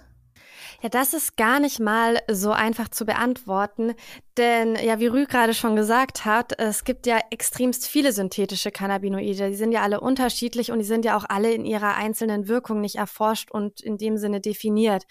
Ja, 0.82 0.88
das 0.88 1.14
ist 1.14 1.36
gar 1.36 1.60
nicht 1.60 1.78
mal 1.78 2.18
so 2.28 2.50
einfach 2.50 2.88
zu 2.88 3.06
beantworten, 3.06 3.94
denn 4.36 4.74
ja, 4.74 4.98
wie 4.98 5.06
Rü 5.06 5.26
gerade 5.26 5.54
schon 5.54 5.76
gesagt 5.76 6.24
hat, 6.24 6.58
es 6.58 6.82
gibt 6.82 7.06
ja 7.06 7.20
extremst 7.30 7.86
viele 7.86 8.12
synthetische 8.12 8.72
Cannabinoide. 8.72 9.50
Die 9.50 9.54
sind 9.54 9.70
ja 9.70 9.82
alle 9.82 10.00
unterschiedlich 10.00 10.72
und 10.72 10.80
die 10.80 10.84
sind 10.84 11.04
ja 11.04 11.16
auch 11.16 11.24
alle 11.28 11.52
in 11.52 11.64
ihrer 11.64 11.94
einzelnen 11.94 12.48
Wirkung 12.48 12.80
nicht 12.80 12.96
erforscht 12.96 13.52
und 13.52 13.80
in 13.80 13.96
dem 13.96 14.16
Sinne 14.16 14.40
definiert. 14.40 15.04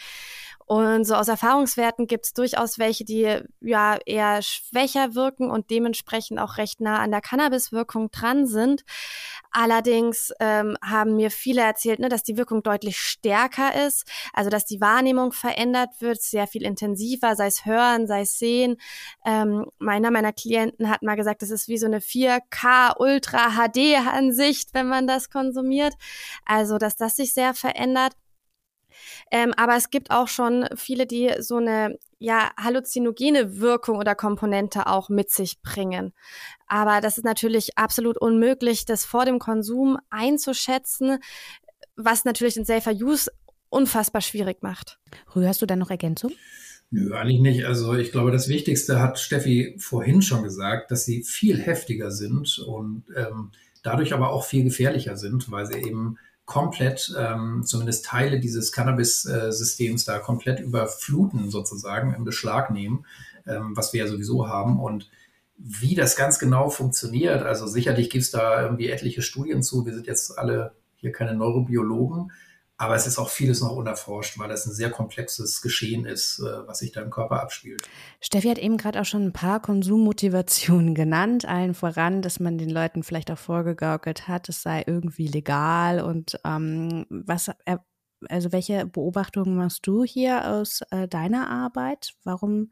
Und 0.71 1.03
so 1.03 1.15
aus 1.15 1.27
Erfahrungswerten 1.27 2.07
gibt 2.07 2.27
es 2.27 2.33
durchaus 2.33 2.79
welche, 2.79 3.03
die 3.03 3.41
ja 3.59 3.97
eher 4.05 4.41
schwächer 4.41 5.15
wirken 5.15 5.51
und 5.51 5.69
dementsprechend 5.69 6.39
auch 6.39 6.57
recht 6.57 6.79
nah 6.79 6.99
an 6.99 7.11
der 7.11 7.19
Cannabiswirkung 7.19 8.09
dran 8.09 8.47
sind. 8.47 8.85
Allerdings 9.51 10.31
ähm, 10.39 10.77
haben 10.81 11.17
mir 11.17 11.29
viele 11.29 11.59
erzählt, 11.59 11.99
ne, 11.99 12.07
dass 12.07 12.23
die 12.23 12.37
Wirkung 12.37 12.63
deutlich 12.63 12.97
stärker 12.97 13.85
ist, 13.85 14.09
also 14.31 14.49
dass 14.49 14.63
die 14.63 14.79
Wahrnehmung 14.79 15.33
verändert 15.33 15.89
wird, 15.99 16.21
sehr 16.21 16.47
viel 16.47 16.63
intensiver, 16.63 17.35
sei 17.35 17.47
es 17.47 17.65
Hören, 17.65 18.07
sei 18.07 18.21
es 18.21 18.39
Sehen. 18.39 18.77
Ähm, 19.25 19.65
meiner 19.77 20.09
meiner 20.09 20.31
Klienten 20.31 20.89
hat 20.89 21.01
mal 21.01 21.15
gesagt, 21.15 21.41
das 21.41 21.49
ist 21.49 21.67
wie 21.67 21.77
so 21.77 21.87
eine 21.87 21.99
4K 21.99 22.95
Ultra 22.97 23.57
HD 23.57 23.97
Ansicht, 24.07 24.69
wenn 24.73 24.87
man 24.87 25.05
das 25.05 25.29
konsumiert. 25.29 25.95
Also, 26.45 26.77
dass 26.77 26.95
das 26.95 27.17
sich 27.17 27.33
sehr 27.33 27.53
verändert. 27.53 28.13
Ähm, 29.31 29.53
aber 29.57 29.75
es 29.75 29.89
gibt 29.89 30.11
auch 30.11 30.27
schon 30.27 30.67
viele, 30.75 31.05
die 31.05 31.33
so 31.39 31.57
eine 31.57 31.97
ja, 32.19 32.51
halluzinogene 32.55 33.59
Wirkung 33.59 33.97
oder 33.97 34.13
Komponente 34.13 34.85
auch 34.85 35.09
mit 35.09 35.31
sich 35.31 35.61
bringen. 35.61 36.13
Aber 36.67 37.01
das 37.01 37.17
ist 37.17 37.23
natürlich 37.23 37.77
absolut 37.77 38.17
unmöglich, 38.17 38.85
das 38.85 39.05
vor 39.05 39.25
dem 39.25 39.39
Konsum 39.39 39.97
einzuschätzen, 40.11 41.17
was 41.95 42.23
natürlich 42.23 42.53
den 42.53 42.65
Safer 42.65 42.91
Use 42.91 43.31
unfassbar 43.69 44.21
schwierig 44.21 44.61
macht. 44.61 44.99
Rühr, 45.35 45.47
hast 45.47 45.61
du 45.61 45.65
da 45.65 45.75
noch 45.75 45.89
Ergänzung? 45.89 46.31
Nö, 46.91 47.13
eigentlich 47.15 47.39
nicht. 47.39 47.65
Also 47.65 47.95
ich 47.95 48.11
glaube, 48.11 48.31
das 48.31 48.49
Wichtigste 48.49 48.99
hat 49.01 49.17
Steffi 49.17 49.75
vorhin 49.79 50.21
schon 50.21 50.43
gesagt, 50.43 50.91
dass 50.91 51.05
sie 51.05 51.23
viel 51.23 51.57
heftiger 51.57 52.11
sind 52.11 52.59
und 52.59 53.05
ähm, 53.15 53.51
dadurch 53.81 54.13
aber 54.13 54.31
auch 54.31 54.43
viel 54.43 54.65
gefährlicher 54.65 55.15
sind, 55.15 55.49
weil 55.49 55.65
sie 55.65 55.79
eben 55.79 56.17
komplett, 56.51 57.15
ähm, 57.17 57.63
zumindest 57.63 58.05
Teile 58.05 58.41
dieses 58.41 58.73
Cannabis-Systems 58.73 60.03
da 60.03 60.19
komplett 60.19 60.59
überfluten 60.59 61.49
sozusagen, 61.49 62.13
in 62.13 62.25
Beschlag 62.25 62.71
nehmen, 62.71 63.05
ähm, 63.47 63.71
was 63.77 63.93
wir 63.93 64.01
ja 64.01 64.07
sowieso 64.07 64.49
haben. 64.49 64.77
Und 64.77 65.09
wie 65.55 65.95
das 65.95 66.17
ganz 66.17 66.39
genau 66.39 66.69
funktioniert, 66.69 67.43
also 67.43 67.67
sicherlich 67.67 68.09
gibt 68.09 68.25
es 68.25 68.31
da 68.31 68.63
irgendwie 68.63 68.89
etliche 68.89 69.21
Studien 69.21 69.63
zu. 69.63 69.85
Wir 69.85 69.93
sind 69.93 70.07
jetzt 70.07 70.37
alle 70.37 70.73
hier 70.97 71.13
keine 71.13 71.35
Neurobiologen, 71.35 72.33
aber 72.81 72.95
es 72.95 73.05
ist 73.05 73.19
auch 73.19 73.29
vieles 73.29 73.61
noch 73.61 73.75
unerforscht, 73.75 74.39
weil 74.39 74.49
das 74.49 74.65
ein 74.65 74.73
sehr 74.73 74.89
komplexes 74.89 75.61
Geschehen 75.61 76.05
ist, 76.05 76.39
äh, 76.39 76.67
was 76.67 76.79
sich 76.79 76.91
da 76.91 77.01
im 77.01 77.11
Körper 77.11 77.39
abspielt. 77.39 77.87
Steffi 78.19 78.47
hat 78.47 78.57
eben 78.57 78.77
gerade 78.77 78.99
auch 78.99 79.05
schon 79.05 79.23
ein 79.23 79.33
paar 79.33 79.61
Konsummotivationen 79.61 80.95
genannt, 80.95 81.45
allen 81.45 81.75
voran, 81.75 82.23
dass 82.23 82.39
man 82.39 82.57
den 82.57 82.71
Leuten 82.71 83.03
vielleicht 83.03 83.29
auch 83.29 83.37
vorgegaukelt 83.37 84.27
hat, 84.27 84.49
es 84.49 84.63
sei 84.63 84.83
irgendwie 84.87 85.27
legal 85.27 86.01
und 86.01 86.39
ähm, 86.43 87.05
was 87.11 87.51
also 88.29 88.51
welche 88.51 88.85
Beobachtungen 88.87 89.55
machst 89.55 89.85
du 89.85 90.03
hier 90.03 90.47
aus 90.47 90.81
äh, 90.89 91.07
deiner 91.07 91.49
Arbeit? 91.49 92.13
Warum 92.23 92.71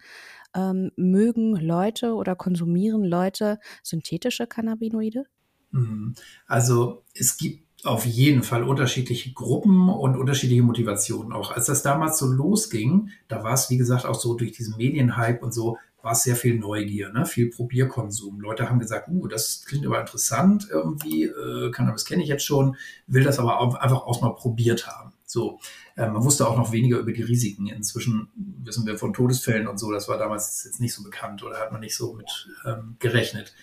ähm, 0.55 0.91
mögen 0.95 1.55
Leute 1.55 2.13
oder 2.13 2.35
konsumieren 2.35 3.03
Leute 3.03 3.59
synthetische 3.83 4.47
Cannabinoide? 4.47 5.25
Mhm. 5.71 6.15
Also 6.47 7.03
es 7.13 7.37
gibt 7.37 7.68
auf 7.83 8.05
jeden 8.05 8.43
Fall 8.43 8.63
unterschiedliche 8.63 9.31
Gruppen 9.31 9.89
und 9.89 10.17
unterschiedliche 10.17 10.63
Motivationen 10.63 11.31
auch. 11.31 11.51
Als 11.51 11.67
das 11.67 11.81
damals 11.81 12.17
so 12.17 12.25
losging, 12.25 13.09
da 13.27 13.43
war 13.43 13.53
es, 13.53 13.69
wie 13.69 13.77
gesagt, 13.77 14.05
auch 14.05 14.19
so 14.19 14.33
durch 14.33 14.51
diesen 14.51 14.77
Medienhype 14.77 15.39
und 15.39 15.53
so, 15.53 15.77
war 16.01 16.13
es 16.13 16.23
sehr 16.23 16.35
viel 16.35 16.57
Neugier, 16.57 17.11
ne? 17.11 17.25
viel 17.25 17.49
Probierkonsum. 17.49 18.39
Leute 18.39 18.69
haben 18.69 18.79
gesagt, 18.79 19.09
uh, 19.09 19.27
das 19.27 19.65
klingt 19.65 19.85
aber 19.85 19.99
interessant 19.99 20.67
irgendwie, 20.71 21.25
äh, 21.25 21.71
Cannabis 21.71 22.05
kenne 22.05 22.23
ich 22.23 22.29
jetzt 22.29 22.45
schon, 22.45 22.77
will 23.07 23.23
das 23.23 23.39
aber 23.39 23.59
auch 23.59 23.75
einfach 23.75 24.03
auch 24.03 24.21
mal 24.21 24.33
probiert 24.35 24.87
haben. 24.87 25.13
So, 25.25 25.59
äh, 25.95 26.07
man 26.07 26.23
wusste 26.23 26.47
auch 26.47 26.57
noch 26.57 26.71
weniger 26.71 26.99
über 26.99 27.11
die 27.11 27.21
Risiken. 27.21 27.67
Inzwischen 27.67 28.29
wissen 28.63 28.85
wir 28.87 28.97
von 28.97 29.13
Todesfällen 29.13 29.67
und 29.67 29.77
so, 29.77 29.91
das 29.91 30.07
war 30.07 30.17
damals 30.17 30.63
jetzt 30.63 30.79
nicht 30.79 30.93
so 30.93 31.03
bekannt 31.03 31.43
oder 31.43 31.59
hat 31.59 31.71
man 31.71 31.81
nicht 31.81 31.95
so 31.95 32.13
mit 32.13 32.47
ähm, 32.65 32.95
gerechnet. 32.99 33.53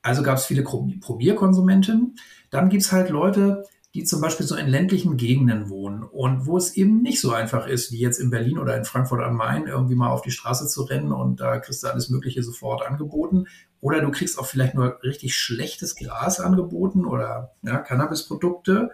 Also 0.00 0.22
gab 0.22 0.38
es 0.38 0.46
viele 0.46 0.64
Probierkonsumenten. 0.64 2.16
Dann 2.52 2.68
gibt 2.68 2.82
es 2.82 2.92
halt 2.92 3.08
Leute, 3.08 3.64
die 3.94 4.04
zum 4.04 4.20
Beispiel 4.20 4.46
so 4.46 4.56
in 4.56 4.68
ländlichen 4.68 5.16
Gegenden 5.16 5.70
wohnen 5.70 6.02
und 6.02 6.46
wo 6.46 6.56
es 6.56 6.76
eben 6.76 7.02
nicht 7.02 7.20
so 7.20 7.32
einfach 7.32 7.66
ist, 7.66 7.92
wie 7.92 7.98
jetzt 7.98 8.18
in 8.18 8.30
Berlin 8.30 8.58
oder 8.58 8.76
in 8.76 8.84
Frankfurt 8.84 9.22
am 9.22 9.36
Main, 9.36 9.66
irgendwie 9.66 9.94
mal 9.94 10.10
auf 10.10 10.22
die 10.22 10.30
Straße 10.30 10.66
zu 10.66 10.82
rennen 10.82 11.12
und 11.12 11.40
da 11.40 11.58
kriegst 11.58 11.82
du 11.82 11.88
alles 11.88 12.10
Mögliche 12.10 12.42
sofort 12.42 12.86
angeboten. 12.86 13.46
Oder 13.80 14.00
du 14.00 14.10
kriegst 14.10 14.38
auch 14.38 14.46
vielleicht 14.46 14.74
nur 14.74 15.02
richtig 15.02 15.34
schlechtes 15.34 15.96
Gras 15.96 16.40
angeboten 16.40 17.06
oder 17.06 17.52
ja, 17.62 17.78
Cannabisprodukte. 17.78 18.90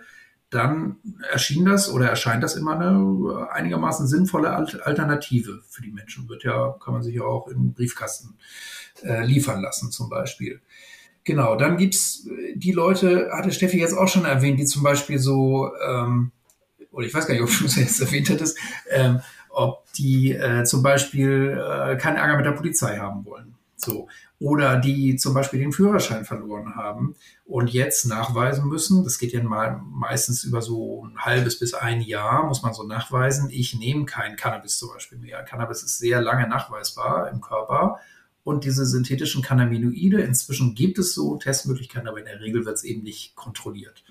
Dann 0.51 0.97
erschien 1.31 1.65
das 1.65 1.93
oder 1.93 2.09
erscheint 2.09 2.43
das 2.43 2.55
immer 2.55 2.79
eine 2.79 3.51
einigermaßen 3.51 4.07
sinnvolle 4.07 4.51
Alternative 4.51 5.61
für 5.69 5.83
die 5.83 5.93
Menschen. 5.93 6.29
Wird 6.29 6.45
ja, 6.45 6.77
kann 6.83 6.95
man 6.95 7.03
sich 7.03 7.17
ja 7.17 7.23
auch 7.23 7.49
im 7.49 7.75
Briefkasten 7.75 8.39
äh, 9.03 9.25
liefern 9.25 9.61
lassen, 9.61 9.91
zum 9.91 10.09
Beispiel. 10.09 10.63
Genau, 11.29 11.57
dann 11.57 11.77
gibt's 11.77 12.27
äh, 12.27 12.57
die 12.57 12.73
Leute, 12.73 13.29
hatte 13.31 13.53
Steffi 13.53 13.79
jetzt 13.79 13.93
auch 13.93 14.09
schon 14.09 14.25
erwähnt, 14.25 14.59
die 14.59 14.65
zum 14.65 14.83
Beispiel 14.83 15.19
so, 15.19 15.71
ähm, 15.87 16.33
oder 16.91 17.07
ich 17.07 17.13
weiß 17.13 17.27
gar 17.27 17.35
nicht, 17.35 17.43
ob 17.43 17.51
du 17.51 17.67
es 17.67 17.77
jetzt 17.77 18.01
erwähnt 18.01 18.31
hättest, 18.31 18.59
ähm, 18.89 19.21
ob 19.51 19.85
die 19.93 20.33
äh, 20.33 20.65
zum 20.65 20.83
Beispiel 20.83 21.63
äh, 21.63 21.99
keinen 21.99 22.17
Ärger 22.17 22.39
mit 22.39 22.47
der 22.47 22.53
Polizei 22.53 22.97
haben 22.97 23.27
wollen. 23.27 23.55
So. 23.77 24.09
Oder 24.41 24.79
die 24.79 25.17
zum 25.17 25.35
Beispiel 25.35 25.61
den 25.61 25.73
Führerschein 25.73 26.25
verloren 26.25 26.77
haben 26.77 27.15
und 27.45 27.69
jetzt 27.75 28.07
nachweisen 28.07 28.67
müssen, 28.67 29.05
das 29.05 29.19
geht 29.19 29.33
ja 29.35 29.43
mal 29.43 29.83
meistens 29.85 30.45
über 30.45 30.63
so 30.63 31.05
ein 31.05 31.19
halbes 31.19 31.59
bis 31.59 31.75
ein 31.75 32.01
Jahr, 32.01 32.47
muss 32.47 32.63
man 32.63 32.73
so 32.73 32.85
nachweisen, 32.85 33.51
ich 33.51 33.79
nehme 33.79 34.07
kein 34.07 34.37
Cannabis 34.37 34.79
zum 34.79 34.89
Beispiel 34.95 35.19
mehr. 35.19 35.43
Cannabis 35.43 35.83
ist 35.83 35.99
sehr 35.99 36.23
lange 36.23 36.49
nachweisbar 36.49 37.31
im 37.31 37.43
Körper 37.43 37.99
und 38.49 38.65
diese 38.65 38.87
synthetischen 38.87 39.43
Cannabinoide. 39.43 40.23
Inzwischen 40.23 40.75
gibt 40.75 40.99
es 40.99 41.13
so 41.13 41.37
Testmöglichkeiten, 41.37 42.09
aber 42.09 42.21
in 42.21 42.25
der 42.25 42.41
Regel 42.41 42.65
wird 42.65 42.77
es 42.77 42.83
eben 42.83 43.03
nicht 43.03 43.37
kontrolliert. 43.37 44.05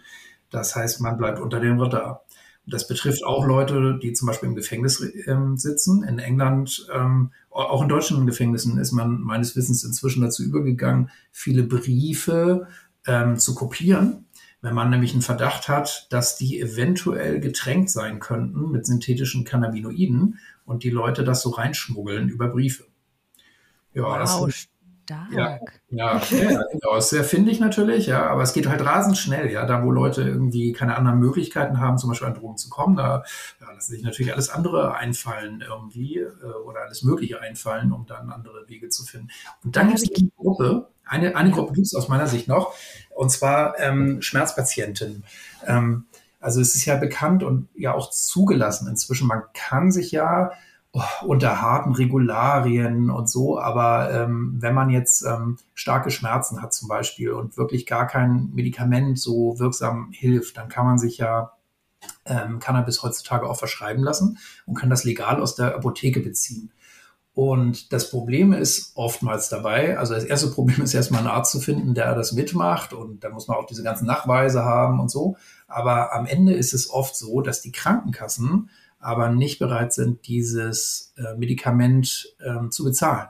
Das 0.51 0.75
heißt, 0.75 1.01
man 1.01 1.17
bleibt 1.17 1.39
unter 1.39 1.59
dem 1.59 1.79
Radar. 1.79 2.23
Das 2.67 2.87
betrifft 2.87 3.23
auch 3.25 3.47
Leute, 3.47 3.97
die 4.01 4.13
zum 4.13 4.27
Beispiel 4.27 4.49
im 4.49 4.55
Gefängnis 4.55 5.03
ähm, 5.25 5.57
sitzen. 5.57 6.03
In 6.03 6.19
England, 6.19 6.85
ähm, 6.93 7.31
auch 7.49 7.81
in 7.81 7.89
deutschen 7.89 8.27
Gefängnissen 8.27 8.77
ist 8.77 8.91
man 8.91 9.21
meines 9.21 9.55
Wissens 9.55 9.83
inzwischen 9.83 10.21
dazu 10.21 10.43
übergegangen, 10.43 11.09
viele 11.31 11.63
Briefe 11.63 12.67
ähm, 13.07 13.39
zu 13.39 13.55
kopieren. 13.55 14.25
Wenn 14.61 14.75
man 14.75 14.91
nämlich 14.91 15.13
einen 15.13 15.23
Verdacht 15.23 15.67
hat, 15.67 16.07
dass 16.11 16.37
die 16.37 16.61
eventuell 16.61 17.39
getränkt 17.39 17.89
sein 17.89 18.19
könnten 18.19 18.69
mit 18.69 18.85
synthetischen 18.85 19.45
Cannabinoiden 19.45 20.37
und 20.63 20.83
die 20.83 20.91
Leute 20.91 21.23
das 21.23 21.41
so 21.41 21.49
reinschmuggeln 21.49 22.29
über 22.29 22.49
Briefe. 22.49 22.85
Ja, 23.97 24.03
wow, 24.03 24.45
das 24.45 24.67
stark. 25.07 25.31
Ja, 25.31 25.59
ja, 25.89 26.21
ja, 26.31 26.63
genau. 26.71 26.97
Ist 26.97 27.09
sehr 27.09 27.23
findig 27.23 27.59
natürlich, 27.59 28.07
ja, 28.07 28.27
aber 28.27 28.43
es 28.43 28.53
geht 28.53 28.67
halt 28.67 28.83
rasend 28.83 29.17
schnell, 29.17 29.49
ja. 29.51 29.65
Da, 29.65 29.83
wo 29.83 29.91
Leute 29.91 30.21
irgendwie 30.21 30.73
keine 30.73 30.97
anderen 30.97 31.19
Möglichkeiten 31.19 31.79
haben, 31.79 31.97
zum 31.97 32.09
Beispiel 32.09 32.27
an 32.27 32.33
Drogen 32.35 32.57
zu 32.57 32.69
kommen, 32.69 32.97
da 32.97 33.23
ja, 33.61 33.71
lassen 33.71 33.93
sich 33.93 34.03
natürlich 34.03 34.33
alles 34.33 34.49
andere 34.49 34.95
einfallen 34.95 35.63
irgendwie 35.65 36.17
äh, 36.17 36.45
oder 36.65 36.81
alles 36.81 37.03
Mögliche 37.03 37.41
einfallen, 37.41 37.91
um 37.91 38.05
dann 38.05 38.29
andere 38.29 38.67
Wege 38.67 38.89
zu 38.89 39.05
finden. 39.05 39.29
Und 39.63 39.75
dann 39.75 39.87
gibt 39.87 39.99
es 39.99 40.09
die 40.09 40.31
Gruppe, 40.35 40.89
eine, 41.05 41.35
eine 41.35 41.51
Gruppe 41.51 41.73
gibt 41.73 41.87
es 41.87 41.95
aus 41.95 42.09
meiner 42.09 42.27
Sicht 42.27 42.47
noch, 42.47 42.73
und 43.15 43.31
zwar 43.31 43.79
ähm, 43.79 44.21
Schmerzpatienten. 44.21 45.23
Ähm, 45.65 46.05
also 46.39 46.61
es 46.61 46.75
ist 46.75 46.85
ja 46.85 46.97
bekannt 46.97 47.43
und 47.43 47.69
ja 47.75 47.93
auch 47.93 48.11
zugelassen 48.11 48.87
inzwischen. 48.87 49.27
Man 49.27 49.43
kann 49.53 49.91
sich 49.91 50.11
ja 50.11 50.51
unter 51.25 51.61
harten 51.61 51.93
Regularien 51.93 53.09
und 53.09 53.29
so. 53.29 53.59
Aber 53.59 54.11
ähm, 54.11 54.57
wenn 54.59 54.73
man 54.73 54.89
jetzt 54.89 55.23
ähm, 55.23 55.57
starke 55.73 56.11
Schmerzen 56.11 56.61
hat 56.61 56.73
zum 56.73 56.87
Beispiel 56.87 57.31
und 57.31 57.57
wirklich 57.57 57.85
gar 57.85 58.07
kein 58.07 58.49
Medikament 58.53 59.19
so 59.19 59.59
wirksam 59.59 60.09
hilft, 60.11 60.57
dann 60.57 60.69
kann 60.69 60.85
man 60.85 60.97
sich 60.97 61.17
ja 61.17 61.53
ähm, 62.25 62.59
Cannabis 62.59 63.03
heutzutage 63.03 63.47
auch 63.47 63.57
verschreiben 63.57 64.03
lassen 64.03 64.37
und 64.65 64.75
kann 64.75 64.89
das 64.89 65.03
legal 65.03 65.41
aus 65.41 65.55
der 65.55 65.75
Apotheke 65.75 66.19
beziehen. 66.19 66.71
Und 67.33 67.93
das 67.93 68.09
Problem 68.09 68.51
ist 68.51 68.93
oftmals 68.95 69.47
dabei, 69.47 69.99
also 69.99 70.15
das 70.15 70.23
erste 70.23 70.47
Problem 70.47 70.81
ist 70.83 70.95
erstmal 70.95 71.19
einen 71.19 71.29
Arzt 71.29 71.51
zu 71.51 71.59
finden, 71.59 71.93
der 71.93 72.15
das 72.15 72.31
mitmacht 72.31 72.93
und 72.93 73.23
da 73.23 73.29
muss 73.29 73.47
man 73.47 73.57
auch 73.57 73.67
diese 73.67 73.83
ganzen 73.83 74.07
Nachweise 74.07 74.63
haben 74.63 74.99
und 74.99 75.11
so. 75.11 75.37
Aber 75.67 76.13
am 76.13 76.25
Ende 76.25 76.53
ist 76.53 76.73
es 76.73 76.89
oft 76.89 77.15
so, 77.15 77.41
dass 77.41 77.61
die 77.61 77.71
Krankenkassen 77.71 78.69
aber 78.99 79.29
nicht 79.29 79.59
bereit 79.59 79.93
sind, 79.93 80.27
dieses 80.27 81.13
äh, 81.17 81.35
Medikament 81.37 82.35
ähm, 82.45 82.71
zu 82.71 82.83
bezahlen. 82.83 83.27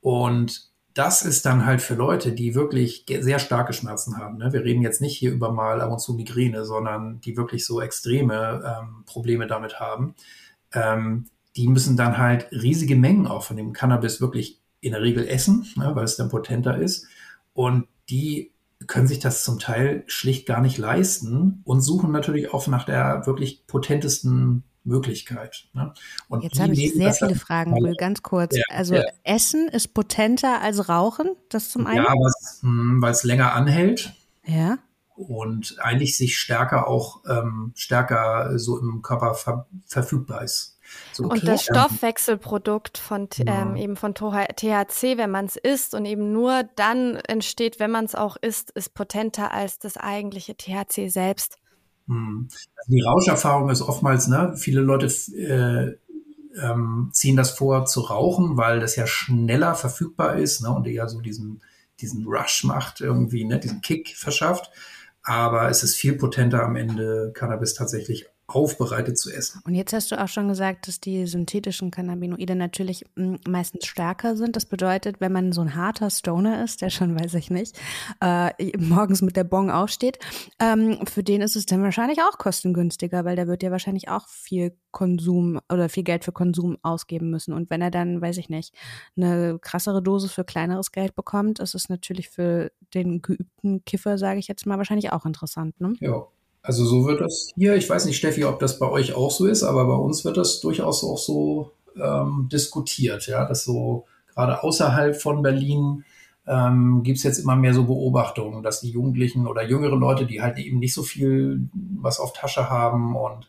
Und 0.00 0.70
das 0.94 1.22
ist 1.22 1.44
dann 1.44 1.66
halt 1.66 1.82
für 1.82 1.94
Leute, 1.94 2.32
die 2.32 2.54
wirklich 2.54 3.04
sehr 3.08 3.40
starke 3.40 3.72
Schmerzen 3.72 4.16
haben. 4.16 4.38
Ne? 4.38 4.52
Wir 4.52 4.62
reden 4.62 4.82
jetzt 4.82 5.00
nicht 5.00 5.16
hier 5.16 5.32
über 5.32 5.52
mal 5.52 5.80
ab 5.80 5.90
und 5.90 5.98
zu 5.98 6.14
Migräne, 6.14 6.64
sondern 6.64 7.20
die 7.20 7.36
wirklich 7.36 7.66
so 7.66 7.80
extreme 7.80 8.62
ähm, 8.64 9.04
Probleme 9.04 9.48
damit 9.48 9.80
haben. 9.80 10.14
Ähm, 10.72 11.26
die 11.56 11.68
müssen 11.68 11.96
dann 11.96 12.18
halt 12.18 12.50
riesige 12.52 12.96
Mengen 12.96 13.26
auch 13.26 13.42
von 13.42 13.56
dem 13.56 13.72
Cannabis 13.72 14.20
wirklich 14.20 14.60
in 14.80 14.92
der 14.92 15.02
Regel 15.02 15.26
essen, 15.26 15.66
ne? 15.76 15.90
weil 15.94 16.04
es 16.04 16.16
dann 16.16 16.28
potenter 16.28 16.78
ist. 16.78 17.08
Und 17.52 17.88
die 18.08 18.52
können 18.86 19.08
sich 19.08 19.18
das 19.18 19.42
zum 19.42 19.58
Teil 19.58 20.04
schlicht 20.06 20.46
gar 20.46 20.60
nicht 20.60 20.78
leisten 20.78 21.62
und 21.64 21.80
suchen 21.80 22.12
natürlich 22.12 22.52
auch 22.52 22.66
nach 22.66 22.84
der 22.84 23.26
wirklich 23.26 23.66
potentesten 23.66 24.62
Möglichkeit. 24.84 25.66
Ne? 25.72 25.92
Und 26.28 26.44
Jetzt 26.44 26.60
habe 26.60 26.72
ich 26.72 26.94
sehr 26.94 27.12
viele 27.14 27.34
Fragen, 27.34 27.74
Will, 27.74 27.94
ganz 27.96 28.22
kurz. 28.22 28.56
Ja, 28.56 28.62
also 28.68 28.94
ja. 28.94 29.02
Essen 29.24 29.68
ist 29.68 29.94
potenter 29.94 30.60
als 30.60 30.88
Rauchen, 30.88 31.30
das 31.48 31.70
zum 31.70 31.86
einen? 31.86 32.04
Ja, 32.04 32.14
hm, 32.60 33.00
weil 33.00 33.12
es 33.12 33.24
länger 33.24 33.54
anhält. 33.54 34.14
Ja. 34.44 34.78
Und 35.16 35.76
eigentlich 35.80 36.16
sich 36.16 36.38
stärker 36.38 36.88
auch 36.88 37.22
ähm, 37.28 37.72
stärker 37.76 38.58
so 38.58 38.78
im 38.78 39.00
Körper 39.00 39.34
ver 39.34 39.66
verfügbar 39.86 40.42
ist. 40.42 40.74
So, 41.12 41.24
und 41.24 41.46
das 41.46 41.64
Stoffwechselprodukt 41.64 42.98
von 42.98 43.28
ähm, 43.46 43.76
eben 43.76 43.96
von 43.96 44.14
THC, 44.14 45.16
wenn 45.16 45.30
man 45.30 45.46
es 45.46 45.56
isst 45.56 45.94
und 45.94 46.04
eben 46.04 46.32
nur 46.32 46.64
dann 46.76 47.16
entsteht, 47.16 47.80
wenn 47.80 47.90
man 47.90 48.04
es 48.04 48.14
auch 48.14 48.36
isst, 48.36 48.70
ist 48.72 48.94
potenter 48.94 49.52
als 49.52 49.78
das 49.78 49.96
eigentliche 49.96 50.56
THC 50.56 51.08
selbst. 51.08 51.58
Hm. 52.08 52.48
Also 52.50 52.90
die 52.92 53.02
Rauscherfahrung 53.02 53.70
ist 53.70 53.82
oftmals, 53.82 54.28
ne, 54.28 54.54
viele 54.56 54.80
Leute 54.80 55.06
äh, 55.06 55.96
ähm, 56.60 57.10
ziehen 57.12 57.36
das 57.36 57.50
vor 57.50 57.86
zu 57.86 58.00
rauchen, 58.00 58.56
weil 58.56 58.80
das 58.80 58.96
ja 58.96 59.06
schneller 59.06 59.74
verfügbar 59.74 60.36
ist 60.36 60.62
ne, 60.62 60.70
und 60.70 60.86
eher 60.86 61.08
so 61.08 61.20
diesen, 61.20 61.62
diesen 62.00 62.26
Rush 62.26 62.64
macht, 62.64 63.00
irgendwie, 63.00 63.44
ne, 63.44 63.58
diesen 63.58 63.80
Kick 63.80 64.16
verschafft. 64.16 64.70
Aber 65.22 65.70
es 65.70 65.82
ist 65.82 65.96
viel 65.96 66.14
potenter 66.16 66.62
am 66.62 66.76
Ende, 66.76 67.32
Cannabis 67.34 67.74
tatsächlich 67.74 68.26
aufbereitet 68.46 69.18
zu 69.18 69.32
essen. 69.32 69.62
Und 69.64 69.74
jetzt 69.74 69.92
hast 69.94 70.12
du 70.12 70.22
auch 70.22 70.28
schon 70.28 70.48
gesagt, 70.48 70.86
dass 70.86 71.00
die 71.00 71.26
synthetischen 71.26 71.90
Cannabinoide 71.90 72.54
natürlich 72.54 73.04
hm, 73.16 73.38
meistens 73.48 73.86
stärker 73.86 74.36
sind. 74.36 74.54
Das 74.54 74.66
bedeutet, 74.66 75.20
wenn 75.20 75.32
man 75.32 75.52
so 75.52 75.62
ein 75.62 75.74
harter 75.74 76.10
Stoner 76.10 76.62
ist, 76.62 76.82
der 76.82 76.90
schon, 76.90 77.18
weiß 77.18 77.34
ich 77.34 77.50
nicht, 77.50 77.78
äh, 78.20 78.50
morgens 78.76 79.22
mit 79.22 79.36
der 79.36 79.44
Bong 79.44 79.70
aufsteht, 79.70 80.18
ähm, 80.60 81.06
für 81.06 81.22
den 81.22 81.40
ist 81.40 81.56
es 81.56 81.64
dann 81.64 81.82
wahrscheinlich 81.82 82.20
auch 82.20 82.36
kostengünstiger, 82.36 83.24
weil 83.24 83.36
der 83.36 83.48
wird 83.48 83.62
ja 83.62 83.70
wahrscheinlich 83.70 84.08
auch 84.08 84.28
viel 84.28 84.76
Konsum 84.90 85.58
oder 85.72 85.88
viel 85.88 86.04
Geld 86.04 86.24
für 86.24 86.32
Konsum 86.32 86.76
ausgeben 86.82 87.30
müssen. 87.30 87.54
Und 87.54 87.70
wenn 87.70 87.80
er 87.80 87.90
dann, 87.90 88.20
weiß 88.20 88.36
ich 88.36 88.50
nicht, 88.50 88.74
eine 89.16 89.58
krassere 89.58 90.02
Dosis 90.02 90.32
für 90.32 90.44
kleineres 90.44 90.92
Geld 90.92 91.16
bekommt, 91.16 91.60
ist 91.60 91.74
es 91.74 91.88
natürlich 91.88 92.28
für 92.28 92.70
den 92.92 93.22
geübten 93.22 93.84
Kiffer, 93.84 94.18
sage 94.18 94.38
ich 94.38 94.48
jetzt 94.48 94.66
mal, 94.66 94.78
wahrscheinlich 94.78 95.12
auch 95.12 95.24
interessant. 95.24 95.80
Ne? 95.80 95.94
Ja. 96.00 96.26
Also 96.64 96.86
so 96.86 97.06
wird 97.06 97.20
das 97.20 97.50
hier. 97.54 97.76
Ich 97.76 97.88
weiß 97.88 98.06
nicht, 98.06 98.16
Steffi, 98.16 98.46
ob 98.46 98.58
das 98.58 98.78
bei 98.78 98.88
euch 98.88 99.14
auch 99.14 99.30
so 99.30 99.44
ist, 99.44 99.62
aber 99.62 99.84
bei 99.84 99.94
uns 99.94 100.24
wird 100.24 100.38
das 100.38 100.60
durchaus 100.60 101.04
auch 101.04 101.18
so 101.18 101.72
ähm, 101.94 102.48
diskutiert, 102.50 103.26
ja, 103.26 103.44
dass 103.44 103.64
so 103.64 104.06
gerade 104.34 104.62
außerhalb 104.62 105.14
von 105.14 105.42
Berlin 105.42 106.04
ähm, 106.46 107.02
gibt 107.02 107.18
es 107.18 107.22
jetzt 107.22 107.38
immer 107.38 107.54
mehr 107.54 107.74
so 107.74 107.84
Beobachtungen, 107.84 108.62
dass 108.62 108.80
die 108.80 108.88
Jugendlichen 108.88 109.46
oder 109.46 109.62
jüngere 109.62 109.94
Leute, 109.96 110.24
die 110.24 110.40
halt 110.40 110.58
eben 110.58 110.78
nicht 110.78 110.94
so 110.94 111.02
viel 111.02 111.68
was 112.00 112.18
auf 112.18 112.32
Tasche 112.32 112.70
haben 112.70 113.14
und 113.14 113.46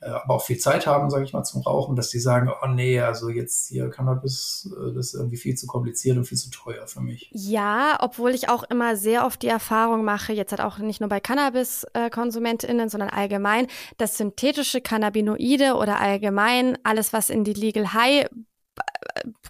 aber 0.00 0.34
auch 0.34 0.44
viel 0.44 0.58
Zeit 0.58 0.86
haben, 0.86 1.10
sage 1.10 1.24
ich 1.24 1.32
mal, 1.32 1.42
zum 1.42 1.62
Rauchen, 1.62 1.96
dass 1.96 2.10
die 2.10 2.20
sagen, 2.20 2.50
oh 2.62 2.68
nee, 2.68 3.00
also 3.00 3.28
jetzt 3.28 3.68
hier 3.68 3.90
Cannabis, 3.90 4.70
äh, 4.72 4.94
das 4.94 5.08
ist 5.08 5.14
irgendwie 5.14 5.36
viel 5.36 5.56
zu 5.56 5.66
kompliziert 5.66 6.16
und 6.16 6.24
viel 6.24 6.38
zu 6.38 6.50
teuer 6.50 6.86
für 6.86 7.00
mich. 7.00 7.30
Ja, 7.32 7.98
obwohl 8.00 8.30
ich 8.30 8.48
auch 8.48 8.62
immer 8.64 8.96
sehr 8.96 9.26
oft 9.26 9.42
die 9.42 9.48
Erfahrung 9.48 10.04
mache, 10.04 10.32
jetzt 10.32 10.52
halt 10.52 10.60
auch 10.60 10.78
nicht 10.78 11.00
nur 11.00 11.08
bei 11.08 11.20
Cannabis-KonsumentInnen, 11.20 12.88
sondern 12.88 13.10
allgemein, 13.10 13.66
dass 13.96 14.16
synthetische 14.16 14.80
Cannabinoide 14.80 15.74
oder 15.74 15.98
allgemein 16.00 16.78
alles, 16.84 17.12
was 17.12 17.30
in 17.30 17.44
die 17.44 17.54
Legal 17.54 17.92
High 17.92 18.28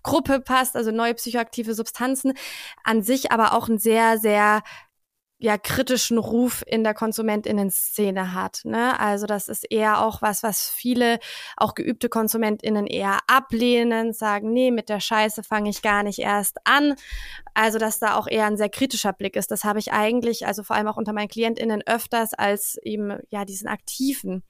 Gruppe 0.03 0.41
passt, 0.41 0.77
also 0.77 0.91
neue 0.91 1.15
psychoaktive 1.15 1.75
Substanzen, 1.75 2.33
an 2.85 3.03
sich 3.03 3.33
aber 3.33 3.53
auch 3.53 3.69
ein 3.69 3.79
sehr, 3.79 4.19
sehr 4.19 4.63
ja 5.39 5.57
kritischen 5.57 6.19
Ruf 6.19 6.65
in 6.67 6.83
der 6.83 6.95
Konsumentinnen-Szene 6.95 8.35
hat. 8.35 8.63
Ne? 8.65 8.99
Also 8.99 9.27
das 9.27 9.49
ist 9.49 9.71
eher 9.71 10.03
auch 10.03 10.21
was, 10.21 10.43
was 10.43 10.69
viele 10.69 11.21
auch 11.57 11.75
geübte 11.75 12.09
KonsumentInnen 12.09 12.87
eher 12.87 13.19
ablehnen, 13.29 14.13
sagen, 14.13 14.53
nee, 14.53 14.73
mit 14.73 14.89
der 14.89 15.01
Scheiße 15.01 15.45
fange 15.45 15.71
ich 15.71 15.81
gar 15.81 16.03
nicht 16.03 16.19
erst 16.19 16.59
an. 16.65 16.97
Also 17.55 17.79
dass 17.79 18.01
da 18.01 18.17
auch 18.17 18.27
eher 18.27 18.47
ein 18.47 18.57
sehr 18.57 18.69
kritischer 18.69 19.13
Blick 19.13 19.37
ist. 19.37 19.51
Das 19.51 19.63
habe 19.63 19.79
ich 19.79 19.93
eigentlich, 19.93 20.47
also 20.47 20.65
vor 20.65 20.75
allem 20.75 20.89
auch 20.89 20.97
unter 20.97 21.13
meinen 21.13 21.29
KlientInnen 21.29 21.83
öfters 21.87 22.35
als 22.35 22.77
eben 22.83 23.19
ja 23.31 23.45
diesen 23.45 23.69
aktiven. 23.69 24.43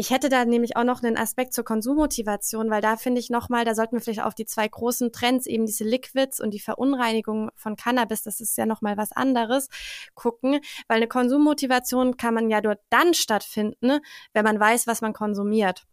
Ich 0.00 0.10
hätte 0.10 0.28
da 0.28 0.44
nämlich 0.44 0.76
auch 0.76 0.84
noch 0.84 1.02
einen 1.02 1.16
Aspekt 1.16 1.52
zur 1.52 1.64
Konsummotivation, 1.64 2.70
weil 2.70 2.80
da 2.80 2.96
finde 2.96 3.18
ich 3.18 3.30
nochmal, 3.30 3.64
da 3.64 3.74
sollten 3.74 3.96
wir 3.96 4.00
vielleicht 4.00 4.22
auf 4.22 4.36
die 4.36 4.46
zwei 4.46 4.68
großen 4.68 5.10
Trends, 5.10 5.44
eben 5.44 5.66
diese 5.66 5.82
Liquids 5.82 6.38
und 6.38 6.52
die 6.52 6.60
Verunreinigung 6.60 7.50
von 7.56 7.74
Cannabis, 7.74 8.22
das 8.22 8.38
ist 8.38 8.56
ja 8.56 8.64
nochmal 8.64 8.96
was 8.96 9.10
anderes, 9.10 9.68
gucken, 10.14 10.60
weil 10.86 10.98
eine 10.98 11.08
Konsummotivation 11.08 12.16
kann 12.16 12.32
man 12.32 12.48
ja 12.48 12.60
dort 12.60 12.78
dann 12.90 13.12
stattfinden, 13.12 13.98
wenn 14.34 14.44
man 14.44 14.60
weiß, 14.60 14.86
was 14.86 15.00
man 15.00 15.12
konsumiert. 15.14 15.84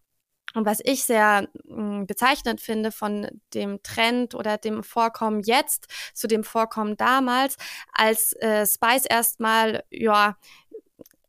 Und 0.53 0.65
was 0.65 0.79
ich 0.83 1.03
sehr 1.03 1.49
mh, 1.65 1.75
hm, 1.75 2.07
bezeichnend 2.07 2.61
finde 2.61 2.91
von 2.91 3.27
dem 3.53 3.81
Trend 3.83 4.35
oder 4.35 4.57
dem 4.57 4.83
Vorkommen 4.83 5.41
jetzt 5.41 5.87
zu 6.13 6.27
dem 6.27 6.43
Vorkommen 6.43 6.95
damals, 6.95 7.57
als 7.91 8.33
äh, 8.33 8.65
Spice 8.65 9.05
erstmal 9.05 9.83
ja 9.89 10.37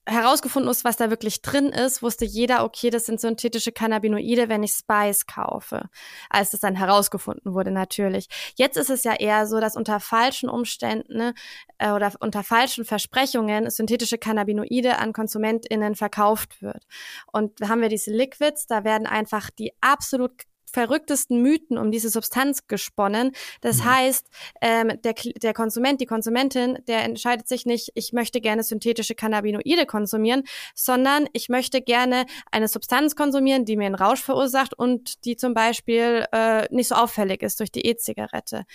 herausgefunden 0.07 0.71
ist, 0.71 0.85
was 0.85 0.97
da 0.97 1.11
wirklich 1.11 1.43
drin 1.43 1.67
ist, 1.67 2.03
wusste 2.03 2.25
jeder, 2.25 2.65
okay, 2.65 2.91
das 2.91 3.07
sind 3.07 3.21
synthetische 3.21 3.73
Cannabinoide, 3.73 4.49
wenn 4.49 4.63
ich 4.63 4.73
Spice 4.73 5.27
kaufe. 5.27 5.89
Als 6.31 6.51
das 6.51 6.61
dann 6.61 6.77
herausgefunden 6.77 7.53
wurde, 7.55 7.71
natürlich. 7.71 8.29
Jetzt 8.55 8.77
ist 8.77 8.91
es 8.91 9.05
ja 9.05 9.15
eher 9.15 9.47
so, 9.47 9.61
dass 9.61 9.77
unter 9.77 9.99
falschen 10.01 10.49
Umständen 10.49 11.17
ne, 11.17 11.35
äh, 11.79 11.91
oder 11.91 12.13
unter 12.21 12.43
falschen 12.43 12.85
Versprechungen 12.85 13.69
synthetische 13.71 14.19
Cannabinoide 14.19 14.99
an 14.99 15.13
KonsumentInnen 15.13 15.95
verkauft 15.97 16.63
wird. 16.63 16.85
Und 17.33 17.61
da 17.61 17.69
haben 17.69 17.81
wir 17.81 17.89
diese 17.89 18.13
Liquids, 18.13 18.67
da 18.67 18.85
werden 18.85 19.07
einfach 19.07 19.51
die 19.51 19.73
absolut 19.81 20.33
verrücktesten 20.77 21.41
Mythen 21.41 21.79
um 21.79 21.91
diese 21.91 22.11
Substanz 22.11 22.67
gesponnen. 22.67 23.33
Das 23.63 23.79
mhm. 23.79 23.85
heißt, 23.87 24.27
ähm, 24.61 25.01
der, 25.03 25.15
der 25.15 25.55
Konsument, 25.55 26.03
die 26.03 26.07
Konsumentin, 26.07 26.79
der 26.87 27.03
entscheidet 27.05 27.49
sich 27.49 27.65
nicht, 27.65 27.93
ich 27.95 28.13
möchte 28.13 28.43
gerne 28.43 28.63
synthetische 28.63 29.15
Cannabinoide 29.15 29.87
konsumieren, 29.87 30.43
sondern 30.75 31.29
ich 31.33 31.49
möchte 31.49 31.81
gerne 31.81 32.27
eine 32.53 32.69
Substanz 32.69 33.17
konsumieren, 33.17 33.65
die 33.65 33.79
mir 33.79 33.87
einen 33.87 33.95
Rausch 33.95 34.23
verursacht 34.23 34.79
und 34.79 35.25
die 35.25 35.37
zum 35.37 35.55
Beispiel 35.55 36.27
äh, 36.31 36.67
nicht 36.71 36.89
so 36.89 36.97
auffällig 36.97 37.43
ist 37.43 37.59
durch 37.59 37.73
die 37.73 37.87
E-Zigarette. 37.87 38.67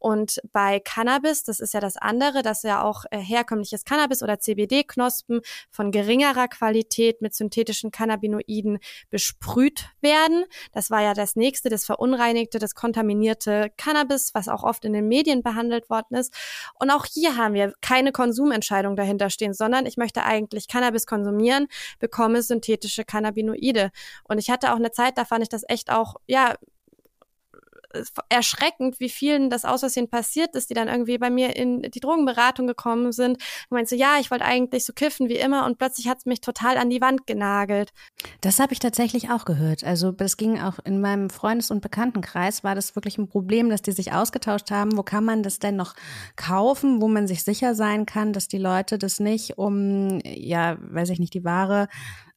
Und 0.00 0.40
bei 0.52 0.80
Cannabis, 0.80 1.44
das 1.44 1.60
ist 1.60 1.74
ja 1.74 1.80
das 1.80 1.96
andere, 1.96 2.42
dass 2.42 2.62
ja 2.62 2.82
auch 2.82 3.04
äh, 3.10 3.18
herkömmliches 3.18 3.84
Cannabis 3.84 4.22
oder 4.22 4.40
CBD-Knospen 4.40 5.42
von 5.70 5.92
geringerer 5.92 6.48
Qualität 6.48 7.20
mit 7.20 7.34
synthetischen 7.34 7.90
Cannabinoiden 7.90 8.78
besprüht 9.10 9.90
werden. 10.00 10.44
Das 10.72 10.90
war 10.90 11.02
ja 11.02 11.12
das 11.12 11.36
nächste, 11.36 11.68
das 11.68 11.84
verunreinigte, 11.84 12.58
das 12.58 12.74
kontaminierte 12.74 13.70
Cannabis, 13.76 14.34
was 14.34 14.48
auch 14.48 14.64
oft 14.64 14.86
in 14.86 14.94
den 14.94 15.06
Medien 15.06 15.42
behandelt 15.42 15.90
worden 15.90 16.16
ist. 16.16 16.34
Und 16.78 16.90
auch 16.90 17.04
hier 17.04 17.36
haben 17.36 17.52
wir 17.52 17.74
keine 17.82 18.10
Konsumentscheidung 18.10 18.96
dahinter 18.96 19.28
stehen, 19.28 19.52
sondern 19.52 19.84
ich 19.84 19.98
möchte 19.98 20.24
eigentlich 20.24 20.66
Cannabis 20.66 21.06
konsumieren, 21.06 21.68
bekomme 21.98 22.42
synthetische 22.42 23.04
Cannabinoide. 23.04 23.90
Und 24.24 24.38
ich 24.38 24.50
hatte 24.50 24.72
auch 24.72 24.76
eine 24.76 24.92
Zeit, 24.92 25.18
da 25.18 25.26
fand 25.26 25.42
ich 25.42 25.50
das 25.50 25.64
echt 25.68 25.90
auch, 25.90 26.16
ja, 26.26 26.54
erschreckend, 28.28 29.00
wie 29.00 29.08
vielen 29.08 29.50
das 29.50 29.64
aus 29.64 29.80
passiert 30.10 30.54
ist, 30.54 30.70
die 30.70 30.74
dann 30.74 30.88
irgendwie 30.88 31.18
bei 31.18 31.30
mir 31.30 31.56
in 31.56 31.82
die 31.82 32.00
Drogenberatung 32.00 32.66
gekommen 32.66 33.12
sind. 33.12 33.32
Und 33.32 33.70
meinte 33.70 33.90
so, 33.90 33.96
ja, 33.96 34.18
ich 34.20 34.30
wollte 34.30 34.44
eigentlich 34.44 34.84
so 34.84 34.92
kiffen 34.92 35.28
wie 35.28 35.36
immer 35.36 35.66
und 35.66 35.78
plötzlich 35.78 36.08
hat 36.08 36.18
es 36.18 36.26
mich 36.26 36.40
total 36.40 36.76
an 36.76 36.90
die 36.90 37.00
Wand 37.00 37.26
genagelt. 37.26 37.92
Das 38.40 38.60
habe 38.60 38.72
ich 38.72 38.78
tatsächlich 38.78 39.30
auch 39.30 39.44
gehört. 39.44 39.84
Also 39.84 40.12
das 40.12 40.36
ging 40.36 40.60
auch 40.60 40.78
in 40.84 41.00
meinem 41.00 41.30
Freundes- 41.30 41.70
und 41.70 41.80
Bekanntenkreis, 41.80 42.62
war 42.62 42.74
das 42.74 42.94
wirklich 42.94 43.18
ein 43.18 43.28
Problem, 43.28 43.70
dass 43.70 43.82
die 43.82 43.92
sich 43.92 44.12
ausgetauscht 44.12 44.70
haben. 44.70 44.96
Wo 44.96 45.02
kann 45.02 45.24
man 45.24 45.42
das 45.42 45.58
denn 45.58 45.76
noch 45.76 45.94
kaufen, 46.36 47.00
wo 47.00 47.08
man 47.08 47.26
sich 47.26 47.42
sicher 47.42 47.74
sein 47.74 48.06
kann, 48.06 48.32
dass 48.32 48.48
die 48.48 48.58
Leute 48.58 48.98
das 48.98 49.20
nicht 49.20 49.58
um, 49.58 50.20
ja, 50.24 50.76
weiß 50.80 51.10
ich 51.10 51.18
nicht, 51.18 51.34
die 51.34 51.44
Ware 51.44 51.88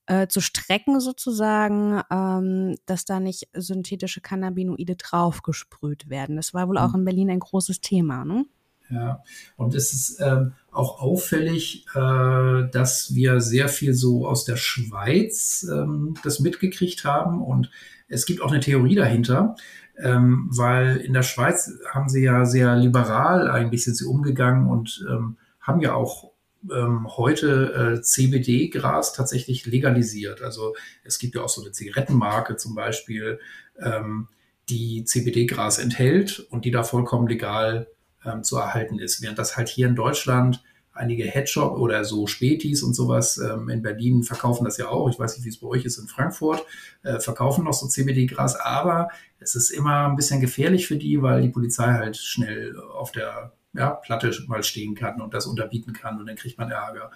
äh, 0.06 0.28
zu 0.28 0.42
strecken 0.42 1.00
sozusagen, 1.00 2.02
ähm, 2.12 2.76
dass 2.86 3.06
da 3.06 3.20
nicht 3.20 3.48
synthetische 3.54 4.22
Cannabinoide 4.22 4.96
draufgesprüht 4.96 6.10
werden. 6.10 6.36
Das 6.36 6.54
war 6.54 6.68
wohl 6.68 6.78
auch 6.78 6.89
mhm. 6.89 7.00
in 7.00 7.06
Berlin 7.06 7.30
ein 7.30 7.39
großes 7.39 7.82
Thema, 7.82 8.26
ne? 8.26 8.46
Ja, 8.89 9.24
und 9.56 9.74
es 9.76 9.94
ist 9.94 10.20
ähm, 10.22 10.54
auch 10.72 11.02
auffällig, 11.02 11.86
äh, 11.96 12.70
dass 12.70 13.16
wir 13.16 13.39
sehr 13.39 13.70
viel 13.70 13.94
so 13.94 14.28
aus 14.28 14.46
der 14.46 14.58
Schweiz 14.58 15.66
ähm, 15.72 16.16
das 16.24 16.39
mitgekriegt 16.39 17.06
haben 17.06 17.42
und 17.42 17.72
es 18.08 18.26
gibt 18.26 18.42
auch 18.42 18.52
eine 18.52 18.60
Theorie 18.60 18.96
dahinter, 18.96 19.56
ähm, 19.98 20.48
weil 20.52 20.98
in 20.98 21.13
der 21.13 21.24
Schweiz 21.24 21.72
haben 21.92 22.10
sie 22.10 22.24
ja 22.24 22.46
sehr 22.46 22.76
liberal 22.76 23.50
eigentlich 23.50 23.84
sind 23.84 23.96
sie 23.96 24.06
umgegangen 24.06 24.70
und 24.70 25.04
ähm, 25.10 25.38
haben 25.60 25.80
ja 25.80 25.94
auch 25.94 26.33
ähm, 26.71 27.08
heute 27.17 27.97
äh, 27.97 28.02
CBD-Gras 28.02 29.13
tatsächlich 29.13 29.65
legalisiert. 29.65 30.41
Also 30.41 30.76
es 31.04 31.19
gibt 31.19 31.36
ja 31.36 31.41
auch 31.41 31.49
so 31.49 31.62
eine 31.62 31.71
Zigarettenmarke 31.71 32.56
zum 32.56 32.76
Beispiel, 32.76 33.39
ähm, 33.80 34.28
die 34.69 35.04
CBD-Gras 35.04 35.80
enthält 35.80 36.39
und 36.49 36.65
die 36.65 36.71
da 36.71 36.84
vollkommen 36.84 37.28
legal 37.28 37.88
ähm, 38.26 38.43
zu 38.43 38.58
erhalten 38.58 38.99
ist. 38.99 39.21
Während 39.21 39.39
das 39.39 39.58
halt 39.58 39.67
hier 39.67 39.88
in 39.88 39.95
Deutschland 39.95 40.63
einige 40.93 41.26
Headshop 41.26 41.78
oder 41.78 42.06
so 42.06 42.28
Spätis 42.28 42.84
und 42.84 42.93
sowas 42.93 43.38
ähm, 43.38 43.69
in 43.69 43.82
Berlin 43.82 44.23
verkaufen 44.23 44.63
das 44.63 44.78
ja 44.78 44.89
auch. 44.89 45.10
Ich 45.10 45.19
weiß 45.19 45.36
nicht, 45.36 45.45
wie 45.45 45.49
es 45.49 45.60
bei 45.60 45.67
euch 45.67 45.86
ist 45.86 45.97
in 45.97 46.08
Frankfurt, 46.08 46.63
äh, 47.02 47.19
verkaufen 47.19 47.65
noch 47.65 47.73
so 47.73 47.88
CBD-Gras, 47.88 48.56
aber 48.56 49.10
es 49.39 49.56
ist 49.56 49.71
immer 49.71 50.08
ein 50.08 50.15
bisschen 50.15 50.39
gefährlich 50.39 50.88
für 50.88 50.95
die, 50.95 51.21
weil 51.21 51.41
die 51.41 51.49
Polizei 51.49 51.93
halt 51.93 52.15
schnell 52.15 52.80
auf 52.80 53.12
der 53.12 53.54
ja, 53.74 53.92
Platte 53.92 54.32
mal 54.48 54.64
stehen 54.64 54.96
kann 54.96 55.22
und 55.22 55.34
das 55.34 55.48
unterbieten 55.48 55.94
kann 55.94 56.20
und 56.20 56.28
dann 56.28 56.36
kriegt 56.36 56.58
man 56.58 56.72
Ärger. 56.72 57.12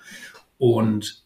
Und 0.57 1.25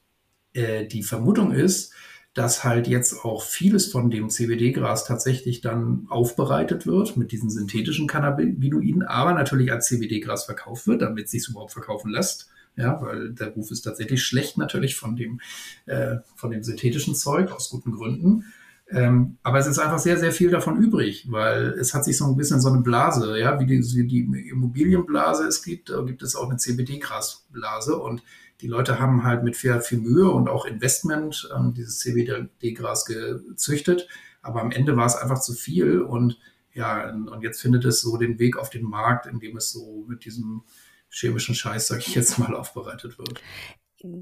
äh, 0.53 0.85
die 0.85 1.03
Vermutung 1.03 1.51
ist, 1.51 1.93
dass 2.33 2.63
halt 2.63 2.87
jetzt 2.87 3.25
auch 3.25 3.43
vieles 3.43 3.91
von 3.91 4.09
dem 4.09 4.29
CBD-Gras 4.29 5.05
tatsächlich 5.05 5.59
dann 5.61 6.05
aufbereitet 6.09 6.85
wird 6.85 7.17
mit 7.17 7.31
diesen 7.31 7.49
synthetischen 7.49 8.07
Cannabinoiden, 8.07 9.03
aber 9.03 9.33
natürlich 9.33 9.71
als 9.71 9.87
CBD-Gras 9.87 10.45
verkauft 10.45 10.87
wird, 10.87 11.01
damit 11.01 11.29
sich 11.29 11.47
überhaupt 11.49 11.73
verkaufen 11.73 12.09
lässt. 12.09 12.49
Ja, 12.77 13.01
weil 13.01 13.33
der 13.33 13.49
Ruf 13.49 13.69
ist 13.69 13.81
tatsächlich 13.81 14.23
schlecht 14.23 14.57
natürlich 14.57 14.95
von 14.95 15.17
dem, 15.17 15.41
äh, 15.87 16.17
von 16.35 16.51
dem 16.51 16.63
synthetischen 16.63 17.15
Zeug 17.15 17.51
aus 17.51 17.69
guten 17.69 17.91
Gründen. 17.91 18.45
Ähm, 18.93 19.37
aber 19.41 19.59
es 19.59 19.67
ist 19.67 19.79
einfach 19.79 19.99
sehr, 19.99 20.17
sehr 20.17 20.33
viel 20.33 20.49
davon 20.49 20.77
übrig, 20.77 21.31
weil 21.31 21.69
es 21.79 21.93
hat 21.93 22.03
sich 22.03 22.17
so 22.17 22.25
ein 22.25 22.35
bisschen 22.35 22.59
so 22.59 22.69
eine 22.69 22.81
Blase, 22.81 23.39
ja, 23.39 23.57
wie 23.59 23.65
die, 23.65 23.81
wie 23.81 24.05
die 24.05 24.49
Immobilienblase 24.49 25.45
es 25.45 25.63
gibt, 25.63 25.89
da 25.89 26.01
gibt 26.01 26.21
es 26.23 26.35
auch 26.35 26.49
eine 26.49 26.57
CBD-Grasblase 26.57 27.95
und 27.95 28.21
die 28.59 28.67
Leute 28.67 28.99
haben 28.99 29.23
halt 29.23 29.43
mit 29.43 29.55
viel, 29.55 29.79
viel 29.79 29.99
Mühe 29.99 30.29
und 30.29 30.49
auch 30.49 30.65
Investment 30.65 31.49
ähm, 31.55 31.73
dieses 31.73 31.99
CBD-Gras 31.99 33.05
gezüchtet, 33.05 34.09
aber 34.41 34.61
am 34.61 34.71
Ende 34.71 34.97
war 34.97 35.05
es 35.05 35.15
einfach 35.15 35.39
zu 35.39 35.53
viel 35.53 36.01
und 36.01 36.37
ja, 36.73 37.11
und 37.11 37.41
jetzt 37.43 37.61
findet 37.61 37.85
es 37.85 38.01
so 38.01 38.17
den 38.17 38.39
Weg 38.39 38.57
auf 38.57 38.69
den 38.69 38.83
Markt, 38.83 39.25
indem 39.25 39.57
es 39.57 39.71
so 39.71 40.05
mit 40.07 40.25
diesem 40.25 40.63
chemischen 41.09 41.55
Scheiß, 41.55 41.87
sag 41.87 41.99
ich 41.99 42.15
jetzt 42.15 42.39
mal, 42.39 42.55
aufbereitet 42.55 43.17
wird. 43.17 43.41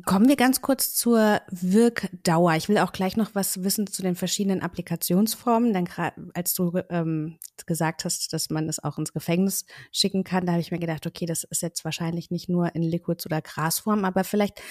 Kommen 0.05 0.27
wir 0.27 0.35
ganz 0.35 0.61
kurz 0.61 0.93
zur 0.93 1.41
Wirkdauer. 1.49 2.55
Ich 2.55 2.67
will 2.67 2.77
auch 2.79 2.91
gleich 2.91 3.15
noch 3.15 3.33
was 3.33 3.63
wissen 3.63 3.87
zu 3.87 4.01
den 4.01 4.15
verschiedenen 4.15 4.61
Applikationsformen. 4.61 5.73
Denn 5.73 5.87
als 6.33 6.53
du 6.53 6.79
ähm, 6.89 7.37
gesagt 7.65 8.03
hast, 8.03 8.33
dass 8.33 8.49
man 8.49 8.67
es 8.67 8.83
auch 8.83 8.97
ins 8.97 9.13
Gefängnis 9.13 9.65
schicken 9.91 10.23
kann, 10.23 10.45
da 10.45 10.53
habe 10.53 10.61
ich 10.61 10.71
mir 10.71 10.79
gedacht, 10.79 11.07
okay, 11.07 11.25
das 11.25 11.45
ist 11.45 11.61
jetzt 11.61 11.85
wahrscheinlich 11.85 12.29
nicht 12.29 12.49
nur 12.49 12.75
in 12.75 12.81
Liquids 12.81 13.25
oder 13.25 13.41
Grasform, 13.41 14.03
aber 14.03 14.23
vielleicht 14.23 14.61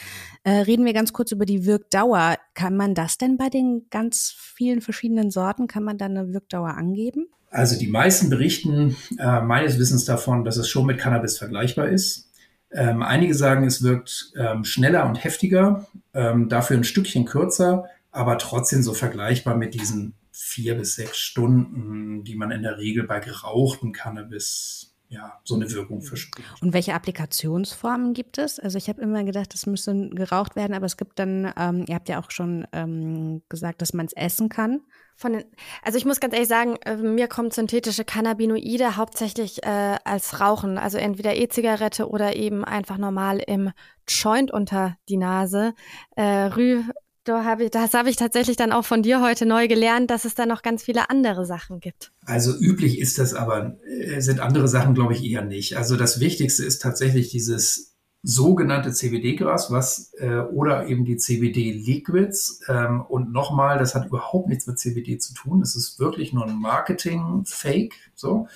äh, 0.45 0.51
reden 0.51 0.85
wir 0.85 0.93
ganz 0.93 1.13
kurz 1.13 1.33
über 1.33 1.47
die 1.47 1.65
Wirkdauer. 1.65 2.37
Kann 2.55 2.77
man 2.77 2.95
das 2.95 3.17
denn 3.17 3.39
bei 3.39 3.49
den 3.49 3.87
ganz 3.91 4.35
vielen 4.37 4.81
verschiedenen 4.81 5.31
Sorten, 5.31 5.69
kann 5.69 5.85
man 5.85 5.97
da 5.97 6.05
eine 6.05 6.33
Wirkdauer 6.33 6.71
angeben? 6.71 7.27
Also 7.51 7.79
die 7.79 7.89
meisten 7.89 8.29
berichten 8.29 8.97
äh, 9.19 9.41
meines 9.41 9.79
Wissens 9.79 10.05
davon, 10.05 10.45
dass 10.45 10.59
es 10.59 10.69
schon 10.69 10.85
mit 10.85 10.99
Cannabis 10.99 11.39
vergleichbar 11.39 11.89
ist. 11.89 12.28
Ähm, 12.71 13.03
einige 13.03 13.35
sagen, 13.35 13.67
es 13.67 13.83
wirkt 13.83 14.33
ähm, 14.37 14.65
schneller 14.65 15.07
und 15.07 15.23
heftiger, 15.23 15.87
ähm, 16.13 16.49
dafür 16.49 16.77
ein 16.77 16.85
Stückchen 16.85 17.25
kürzer, 17.25 17.87
aber 18.11 18.39
trotzdem 18.39 18.83
so 18.83 18.95
vergleichbar 18.95 19.57
mit 19.57 19.75
diesen 19.75 20.15
vier 20.33 20.77
bis 20.77 20.95
sechs 20.95 21.19
Stunden, 21.19 22.25
die 22.25 22.37
man 22.37 22.51
in 22.51 22.63
der 22.63 22.79
Regel 22.79 23.05
bei 23.05 23.21
gerauchtem 23.21 23.93
Cannabis 23.93 24.95
ja, 25.09 25.41
so 25.45 25.55
eine 25.55 25.71
Wirkung 25.71 26.03
verspricht. 26.03 26.47
Und 26.61 26.75
welche 26.75 26.95
Applikationsformen 26.95 28.13
gibt 28.13 28.39
es? 28.39 28.61
Also 28.61 28.77
ich 28.77 28.89
habe 28.89 29.01
immer 29.01 29.25
gedacht, 29.25 29.55
das 29.55 29.67
müsste 29.67 30.11
geraucht 30.11 30.55
werden, 30.55 30.75
aber 30.75 30.87
es 30.87 30.97
gibt 30.97 31.19
dann, 31.19 31.53
ähm, 31.57 31.85
ihr 31.89 31.95
habt 31.95 32.09
ja 32.09 32.21
auch 32.21 32.31
schon 32.31 32.67
ähm, 32.73 33.43
gesagt, 33.49 33.81
dass 33.81 33.95
man 33.95 34.07
es 34.07 34.13
essen 34.13 34.49
kann. 34.49 34.83
Von 35.21 35.33
den, 35.33 35.45
also 35.83 35.99
ich 35.99 36.05
muss 36.05 36.21
ganz 36.21 36.33
ehrlich 36.33 36.49
sagen, 36.49 36.77
äh, 36.85 36.97
mir 36.97 37.27
kommt 37.27 37.53
synthetische 37.53 38.05
Cannabinoide 38.05 38.97
hauptsächlich 38.97 39.65
äh, 39.65 39.97
als 40.05 40.41
Rauchen, 40.41 40.79
also 40.79 40.97
entweder 40.97 41.35
E-Zigarette 41.35 42.09
oder 42.09 42.37
eben 42.37 42.65
einfach 42.65 42.99
normal 42.99 43.43
im 43.45 43.73
Joint 44.07 44.53
unter 44.53 44.97
die 45.09 45.17
Nase. 45.17 45.75
Äh, 46.15 46.23
Rü 46.23 46.85
da 47.25 47.45
hab 47.45 47.61
ich, 47.61 47.71
das 47.71 47.93
habe 47.95 48.09
ich 48.09 48.17
tatsächlich 48.17 48.57
dann 48.57 48.73
auch 48.73 48.85
von 48.85 49.03
dir 49.03 49.21
heute 49.21 49.45
neu 49.45 49.69
gelernt, 49.69 50.11
dass 50.11 50.25
es 50.25 50.35
da 50.35 50.47
noch 50.47 50.63
ganz 50.63 50.85
viele 50.85 51.11
andere 51.11 51.45
Sachen 51.45 51.81
gibt. 51.81 52.13
Also 52.25 52.57
üblich 52.57 52.99
ist 52.99 53.19
das 53.19 53.35
aber, 53.35 53.77
äh, 53.85 54.21
sind 54.21 54.41
andere 54.41 54.67
Sachen, 54.69 54.95
glaube 54.95 55.15
ich, 55.15 55.25
eher 55.25 55.45
nicht. 55.45 55.77
Also 55.77 55.97
das 55.97 56.21
Wichtigste 56.21 56.65
ist 56.65 56.81
tatsächlich 56.81 57.29
dieses 57.29 57.98
sogenannte 58.23 58.93
CBD-Gras, 58.93 59.71
was 59.71 60.13
äh, 60.19 60.39
oder 60.39 60.87
eben 60.87 61.05
die 61.05 61.17
CBD-Liquids. 61.17 62.63
Ähm, 62.69 63.03
und 63.03 63.33
nochmal, 63.33 63.79
das 63.79 63.95
hat 63.95 64.07
überhaupt 64.07 64.49
nichts 64.49 64.67
mit 64.67 64.79
CBD 64.79 65.19
zu 65.19 65.35
tun. 65.35 65.61
Das 65.61 65.77
ist 65.77 65.99
wirklich 65.99 66.33
nur 66.33 66.47
ein 66.47 66.61
Marketing-Fake. 66.61 67.95
So. 68.15 68.49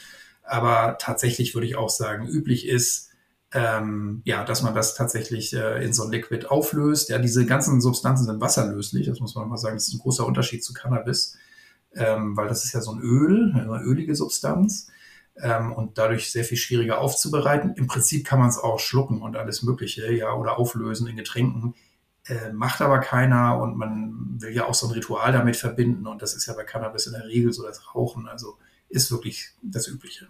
Aber 0.43 0.97
tatsächlich 0.99 1.55
würde 1.55 1.67
ich 1.67 1.77
auch 1.77 1.91
sagen, 1.91 2.27
üblich 2.27 2.67
ist, 2.67 3.11
ähm, 3.55 4.23
ja, 4.25 4.45
dass 4.45 4.63
man 4.63 4.75
das 4.75 4.95
tatsächlich 4.95 5.55
äh, 5.55 5.85
in 5.85 5.93
so 5.93 6.05
ein 6.05 6.11
Liquid 6.11 6.47
auflöst. 6.47 7.11
Ja, 7.11 7.19
diese 7.19 7.47
ganzen 7.47 7.81
Substanzen 7.81 8.25
sind 8.25 8.41
wasserlöslich, 8.41 9.07
das 9.07 9.21
muss 9.21 9.35
man 9.35 9.49
mal 9.49 9.59
sagen, 9.59 9.77
das 9.77 9.89
ist 9.89 9.95
ein 9.95 10.01
großer 10.01 10.27
Unterschied 10.27 10.65
zu 10.65 10.73
Cannabis, 10.73 11.37
ähm, 11.95 12.37
weil 12.37 12.49
das 12.49 12.65
ist 12.65 12.73
ja 12.73 12.81
so 12.81 12.93
ein 12.93 13.01
Öl, 13.01 13.53
eine 13.55 13.83
ölige 13.83 14.15
Substanz 14.15 14.89
ähm, 15.37 15.73
und 15.73 15.99
dadurch 15.99 16.31
sehr 16.31 16.45
viel 16.45 16.59
schwieriger 16.59 17.01
aufzubereiten. 17.01 17.75
Im 17.77 17.87
Prinzip 17.87 18.27
kann 18.27 18.39
man 18.39 18.49
es 18.49 18.59
auch 18.59 18.79
schlucken 18.79 19.23
und 19.23 19.37
alles 19.37 19.63
Mögliche, 19.63 20.13
ja, 20.13 20.33
oder 20.35 20.59
auflösen 20.59 21.07
in 21.07 21.17
Getränken. 21.17 21.75
Äh, 22.27 22.53
macht 22.53 22.81
aber 22.81 23.01
keiner 23.01 23.59
und 23.61 23.77
man 23.77 24.41
will 24.41 24.55
ja 24.55 24.67
auch 24.67 24.75
so 24.75 24.87
ein 24.87 24.93
Ritual 24.93 25.33
damit 25.33 25.57
verbinden 25.57 26.07
und 26.07 26.23
das 26.23 26.35
ist 26.35 26.47
ja 26.47 26.55
bei 26.55 26.63
Cannabis 26.63 27.07
in 27.07 27.15
der 27.15 27.27
Regel 27.27 27.53
so 27.53 27.65
das 27.65 27.95
Rauchen, 27.95 28.29
also 28.29 28.59
ist 28.89 29.11
wirklich 29.11 29.51
das 29.61 29.89
Übliche. 29.89 30.29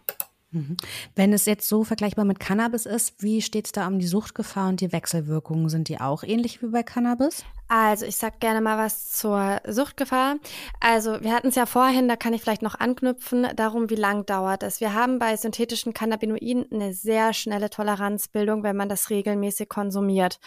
Mhm. 0.53 0.77
Wenn 1.15 1.33
es 1.33 1.47
jetzt 1.47 1.69
so 1.69 1.85
vergleichbar 1.85 2.25
mit 2.25 2.41
Cannabis 2.41 2.87
ist, 2.87 3.23
wie 3.23 3.43
steht 3.43 3.67
es 3.67 3.73
da 3.73 3.87
um 3.87 3.99
die 3.99 4.07
Suchtgefahr 4.07 4.69
und 4.69 4.81
die 4.81 4.93
Wechselwirkungen? 4.93 5.69
Sind 5.69 5.89
die 5.89 6.01
auch 6.01 6.23
ähnlich 6.23 6.63
wie 6.63 6.69
bei 6.69 6.83
Cannabis? 6.83 7.45
Also 7.75 8.05
ich 8.05 8.19
sag 8.19 8.39
gerne 8.39 8.61
mal 8.61 8.77
was 8.77 9.13
zur 9.13 9.63
Suchtgefahr. 9.67 10.37
Also 10.79 11.23
wir 11.23 11.33
hatten 11.33 11.49
es 11.49 11.55
ja 11.55 11.65
vorhin, 11.65 12.07
da 12.07 12.17
kann 12.17 12.35
ich 12.35 12.43
vielleicht 12.43 12.61
noch 12.61 12.79
anknüpfen, 12.79 13.47
darum, 13.57 13.89
wie 13.89 13.95
lang 13.95 14.27
dauert 14.27 14.63
es. 14.63 14.83
Wir 14.83 14.93
haben 14.93 15.19
bei 15.19 15.35
synthetischen 15.39 15.95
Cannabinoiden 15.95 16.67
eine 16.71 16.93
sehr 16.93 17.33
schnelle 17.33 17.71
Toleranzbildung, 17.71 18.63
wenn 18.63 18.77
man 18.77 18.91
das 18.91 19.09
regelmäßig 19.09 19.71
konsumiert. 19.71 20.39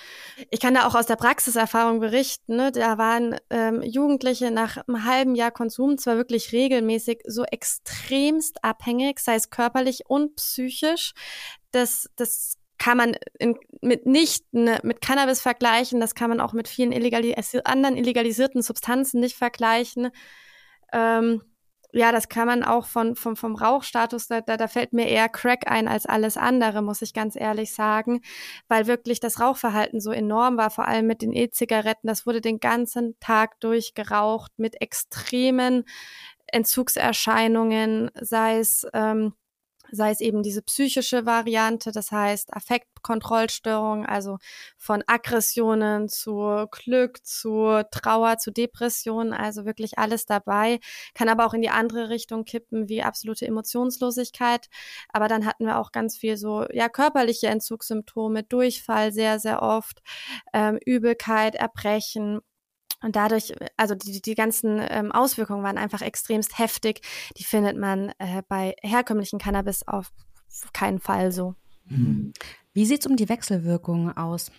Ich 0.52 0.60
kann 0.60 0.76
da 0.76 0.86
auch 0.86 0.94
aus 0.94 1.08
der 1.08 1.16
Praxiserfahrung 1.16 2.00
berichten, 2.00 2.58
ne? 2.58 2.72
da 2.72 3.00
waren 3.00 3.36
ähm, 3.50 3.82
Jugendliche 3.82 4.52
nach 4.52 4.78
einem 4.88 5.04
halben 5.04 5.34
Jahr 5.34 5.50
Konsum 5.50 5.98
zwar 5.98 6.18
wirklich 6.18 6.52
regelmäßig 6.52 7.24
so 7.26 7.44
extremst 7.44 8.64
abhängig, 8.64 9.20
sei 9.20 9.34
es 9.34 9.50
körperlich 9.50 10.04
und 10.08 10.36
psychisch, 10.36 11.16
dass 11.72 12.08
das 12.18 12.60
kann 12.86 12.98
man 12.98 13.16
in, 13.40 13.58
mitnichten 13.82 14.70
mit 14.84 15.02
Cannabis 15.02 15.42
vergleichen. 15.42 16.00
Das 16.00 16.14
kann 16.14 16.30
man 16.30 16.40
auch 16.40 16.54
mit 16.54 16.68
vielen 16.68 16.92
illegalis 16.92 17.56
anderen 17.66 17.98
illegalisierten 17.98 18.62
Substanzen 18.62 19.20
nicht 19.20 19.36
vergleichen. 19.36 20.12
Ähm, 20.94 21.42
ja, 21.94 22.12
das 22.12 22.30
kann 22.30 22.46
man 22.46 22.64
auch 22.64 22.86
von, 22.86 23.16
vom, 23.16 23.36
vom 23.38 23.56
Rauchstatus, 23.56 24.28
da, 24.28 24.42
da, 24.42 24.68
fällt 24.68 24.94
mir 24.94 25.08
eher 25.08 25.30
Crack 25.30 25.64
ein 25.66 25.88
als 25.88 26.06
alles 26.06 26.38
andere, 26.38 26.84
muss 26.84 27.02
ich 27.02 27.14
ganz 27.16 27.36
ehrlich 27.36 27.74
sagen, 27.74 28.22
weil 28.68 28.86
wirklich 28.86 29.20
das 29.20 29.40
Rauchverhalten 29.40 30.00
so 30.00 30.12
enorm 30.12 30.56
war, 30.58 30.70
vor 30.70 30.88
allem 30.88 31.08
mit 31.08 31.24
den 31.24 31.34
E-Zigaretten. 31.34 32.08
Das 32.08 32.28
wurde 32.28 32.42
den 32.42 32.60
ganzen 32.60 33.18
Tag 33.20 33.60
durchgeraucht 33.62 34.52
mit 34.58 34.80
extremen 34.80 35.86
Entzugserscheinungen, 36.46 38.12
sei 38.14 38.60
es 38.60 38.86
ähm, 38.94 39.34
sei 39.92 40.12
es 40.12 40.22
eben 40.22 40.44
diese 40.44 40.62
psychische 40.62 41.26
Variante, 41.26 41.92
das 41.92 42.12
heißt 42.12 42.54
Affektkontrollstörung, 42.54 44.06
also 44.06 44.38
von 44.78 45.04
Aggressionen 45.08 46.10
zu 46.10 46.66
Glück, 46.72 47.26
zu 47.26 47.82
Trauer, 47.92 48.38
zu 48.38 48.52
Depressionen, 48.52 49.34
also 49.34 49.66
wirklich 49.66 49.98
alles 49.98 50.26
dabei, 50.26 50.80
kann 51.14 51.30
aber 51.30 51.46
auch 51.46 51.54
in 51.54 51.62
die 51.62 51.70
andere 51.70 52.10
Richtung 52.10 52.46
kippen, 52.46 52.90
wie 52.90 53.04
absolute 53.04 53.46
Emotionslosigkeit. 53.48 54.68
Aber 55.10 55.28
dann 55.28 55.46
hatten 55.46 55.66
wir 55.66 55.80
auch 55.80 55.92
ganz 55.92 56.18
viel 56.18 56.38
so, 56.38 56.66
ja, 56.72 56.90
körperliche 56.90 57.48
Entzugssymptome, 57.48 58.44
Durchfall 58.44 59.12
sehr, 59.12 59.40
sehr 59.40 59.62
oft, 59.62 60.02
ähm, 60.54 60.78
Übelkeit, 60.86 61.56
Erbrechen, 61.56 62.42
und 63.02 63.16
dadurch, 63.16 63.54
also 63.78 63.96
die, 63.96 64.22
die 64.22 64.36
ganzen 64.36 64.80
ähm, 64.90 65.12
Auswirkungen 65.12 65.64
waren 65.64 65.78
einfach 65.78 66.02
extremst 66.02 66.58
heftig. 66.58 67.02
Die 67.38 67.44
findet 67.44 67.78
man 67.78 68.10
äh, 68.20 68.42
bei 68.48 68.76
herkömmlichen 68.82 69.40
Cannabis 69.40 69.88
auf 69.88 70.12
keinen 70.74 71.00
Fall 71.00 71.32
so. 71.32 71.56
Mhm. 71.88 72.34
Wie 72.74 72.86
sieht 72.86 73.02
es 73.02 73.08
um 73.08 73.16
die 73.16 73.30
Wechselwirkungen 73.30 74.16
aus? 74.18 74.52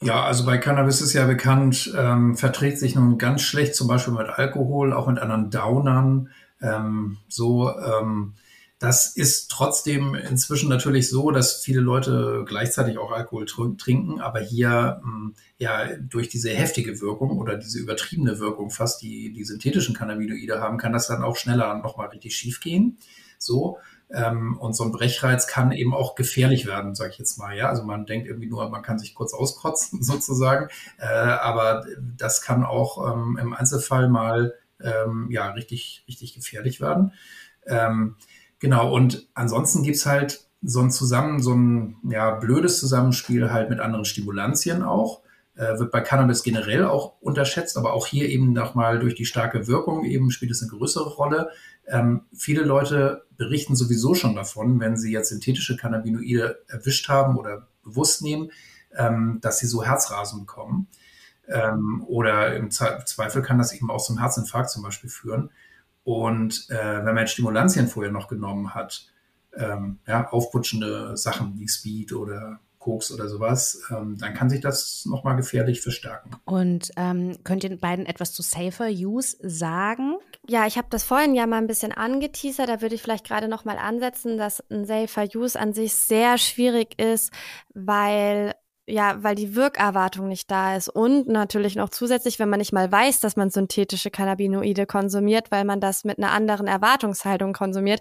Ja, 0.00 0.22
also 0.22 0.46
bei 0.46 0.58
Cannabis 0.58 1.00
ist 1.00 1.12
ja 1.12 1.26
bekannt, 1.26 1.92
ähm, 1.96 2.36
verträgt 2.36 2.78
sich 2.78 2.94
nun 2.94 3.18
ganz 3.18 3.42
schlecht, 3.42 3.74
zum 3.74 3.88
Beispiel 3.88 4.14
mit 4.14 4.28
Alkohol, 4.28 4.92
auch 4.92 5.08
mit 5.08 5.18
anderen 5.18 5.50
Downern. 5.50 6.30
Ähm, 6.62 7.18
so, 7.28 7.70
ähm, 7.76 8.34
das 8.78 9.16
ist 9.16 9.50
trotzdem 9.50 10.14
inzwischen 10.14 10.68
natürlich 10.68 11.10
so, 11.10 11.32
dass 11.32 11.56
viele 11.56 11.80
Leute 11.80 12.44
gleichzeitig 12.46 12.96
auch 12.98 13.10
Alkohol 13.10 13.46
trinken, 13.46 14.20
aber 14.20 14.38
hier 14.38 15.00
hm, 15.02 15.34
ja 15.58 15.96
durch 15.96 16.28
diese 16.28 16.50
heftige 16.50 17.00
Wirkung 17.00 17.38
oder 17.38 17.56
diese 17.56 17.80
übertriebene 17.80 18.38
Wirkung 18.38 18.70
fast, 18.70 19.02
die 19.02 19.32
die 19.32 19.44
synthetischen 19.44 19.96
Cannabinoide 19.96 20.60
haben, 20.60 20.78
kann 20.78 20.92
das 20.92 21.08
dann 21.08 21.24
auch 21.24 21.36
schneller 21.36 21.74
nochmal 21.78 22.08
richtig 22.08 22.36
schief 22.36 22.60
gehen. 22.60 22.98
So. 23.38 23.78
Ähm, 24.10 24.56
und 24.58 24.74
so 24.74 24.84
ein 24.84 24.92
Brechreiz 24.92 25.46
kann 25.48 25.72
eben 25.72 25.92
auch 25.92 26.14
gefährlich 26.14 26.66
werden, 26.66 26.94
sage 26.94 27.10
ich 27.10 27.18
jetzt 27.18 27.36
mal. 27.36 27.56
Ja, 27.56 27.68
also 27.68 27.82
man 27.82 28.06
denkt 28.06 28.26
irgendwie 28.26 28.48
nur, 28.48 28.68
man 28.70 28.82
kann 28.82 28.98
sich 28.98 29.14
kurz 29.14 29.34
auskotzen 29.34 30.02
sozusagen, 30.04 30.68
äh, 30.98 31.04
aber 31.04 31.84
das 32.16 32.42
kann 32.42 32.64
auch 32.64 33.12
ähm, 33.12 33.38
im 33.40 33.52
Einzelfall 33.52 34.08
mal 34.08 34.54
ähm, 34.80 35.28
ja 35.30 35.50
richtig 35.50 36.04
richtig 36.06 36.34
gefährlich 36.34 36.80
werden. 36.80 37.12
Genau, 38.60 38.92
und 38.92 39.28
ansonsten 39.34 39.82
gibt's 39.82 40.06
halt 40.06 40.48
so 40.62 40.80
ein 40.80 40.90
Zusammen, 40.90 41.40
so 41.40 41.54
ein 41.54 41.96
ja, 42.08 42.32
blödes 42.32 42.80
Zusammenspiel 42.80 43.52
halt 43.52 43.70
mit 43.70 43.80
anderen 43.80 44.04
Stimulantien 44.04 44.82
auch. 44.82 45.22
Äh, 45.54 45.78
wird 45.78 45.90
bei 45.90 46.00
Cannabis 46.00 46.42
generell 46.44 46.84
auch 46.84 47.20
unterschätzt, 47.20 47.76
aber 47.76 47.92
auch 47.92 48.06
hier 48.06 48.28
eben 48.28 48.52
nochmal 48.52 49.00
durch 49.00 49.16
die 49.16 49.24
starke 49.24 49.66
Wirkung 49.66 50.04
eben 50.04 50.30
spielt 50.30 50.52
es 50.52 50.62
eine 50.62 50.70
größere 50.70 51.08
Rolle. 51.08 51.50
Ähm, 51.86 52.22
viele 52.32 52.62
Leute 52.62 53.24
berichten 53.36 53.74
sowieso 53.74 54.14
schon 54.14 54.36
davon, 54.36 54.78
wenn 54.78 54.96
sie 54.96 55.10
jetzt 55.12 55.30
synthetische 55.30 55.76
Cannabinoide 55.76 56.60
erwischt 56.68 57.08
haben 57.08 57.36
oder 57.36 57.66
bewusst 57.82 58.22
nehmen, 58.22 58.52
ähm, 58.96 59.38
dass 59.40 59.58
sie 59.58 59.66
so 59.66 59.84
Herzrasen 59.84 60.40
bekommen. 60.40 60.86
Ähm, 61.48 62.04
oder 62.06 62.54
im 62.54 62.70
Zweifel 62.70 63.42
kann 63.42 63.58
das 63.58 63.72
eben 63.72 63.90
auch 63.90 64.04
zum 64.04 64.18
Herzinfarkt 64.18 64.70
zum 64.70 64.82
Beispiel 64.82 65.10
führen. 65.10 65.50
Und 66.08 66.70
äh, 66.70 67.04
wenn 67.04 67.14
man 67.14 67.26
Stimulantien 67.26 67.86
vorher 67.86 68.10
noch 68.10 68.28
genommen 68.28 68.74
hat, 68.74 69.12
ähm, 69.54 69.98
ja, 70.06 70.26
aufputschende 70.30 71.18
Sachen 71.18 71.58
wie 71.58 71.68
Speed 71.68 72.14
oder 72.14 72.60
Koks 72.78 73.12
oder 73.12 73.28
sowas, 73.28 73.82
ähm, 73.90 74.16
dann 74.16 74.32
kann 74.32 74.48
sich 74.48 74.62
das 74.62 75.04
nochmal 75.04 75.36
gefährlich 75.36 75.82
verstärken. 75.82 76.30
Und 76.46 76.92
ähm, 76.96 77.36
könnt 77.44 77.62
ihr 77.62 77.78
beiden 77.78 78.06
etwas 78.06 78.32
zu 78.32 78.40
Safer 78.40 78.88
Use 78.88 79.36
sagen? 79.42 80.14
Ja, 80.48 80.66
ich 80.66 80.78
habe 80.78 80.88
das 80.88 81.04
vorhin 81.04 81.34
ja 81.34 81.46
mal 81.46 81.58
ein 81.58 81.66
bisschen 81.66 81.92
angeteasert. 81.92 82.70
Da 82.70 82.80
würde 82.80 82.94
ich 82.94 83.02
vielleicht 83.02 83.26
gerade 83.26 83.46
nochmal 83.46 83.76
ansetzen, 83.76 84.38
dass 84.38 84.64
ein 84.70 84.86
Safer 84.86 85.26
Use 85.34 85.60
an 85.60 85.74
sich 85.74 85.92
sehr 85.92 86.38
schwierig 86.38 86.98
ist, 86.98 87.34
weil 87.74 88.54
ja, 88.88 89.22
weil 89.22 89.34
die 89.34 89.54
Wirkerwartung 89.54 90.28
nicht 90.28 90.50
da 90.50 90.74
ist 90.74 90.88
und 90.88 91.28
natürlich 91.28 91.76
noch 91.76 91.90
zusätzlich, 91.90 92.38
wenn 92.38 92.48
man 92.48 92.58
nicht 92.58 92.72
mal 92.72 92.90
weiß, 92.90 93.20
dass 93.20 93.36
man 93.36 93.50
synthetische 93.50 94.10
Cannabinoide 94.10 94.86
konsumiert, 94.86 95.50
weil 95.50 95.64
man 95.64 95.78
das 95.80 96.04
mit 96.04 96.16
einer 96.16 96.32
anderen 96.32 96.66
Erwartungshaltung 96.66 97.52
konsumiert, 97.52 98.00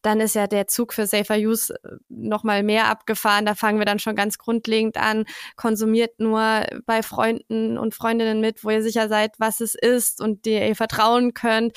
dann 0.00 0.20
ist 0.20 0.34
ja 0.34 0.46
der 0.46 0.66
Zug 0.66 0.94
für 0.94 1.06
Safer 1.06 1.36
Use 1.36 1.74
äh, 1.74 1.96
noch 2.08 2.44
mal 2.44 2.62
mehr 2.62 2.86
abgefahren. 2.86 3.44
Da 3.44 3.54
fangen 3.54 3.78
wir 3.78 3.84
dann 3.84 3.98
schon 3.98 4.16
ganz 4.16 4.38
grundlegend 4.38 4.96
an. 4.96 5.24
Konsumiert 5.56 6.18
nur 6.18 6.64
bei 6.86 7.02
Freunden 7.02 7.76
und 7.76 7.94
Freundinnen 7.94 8.40
mit, 8.40 8.64
wo 8.64 8.70
ihr 8.70 8.82
sicher 8.82 9.08
seid, 9.08 9.34
was 9.38 9.60
es 9.60 9.74
ist 9.74 10.20
und 10.20 10.46
der 10.46 10.66
ihr 10.66 10.76
vertrauen 10.76 11.34
könnt. 11.34 11.76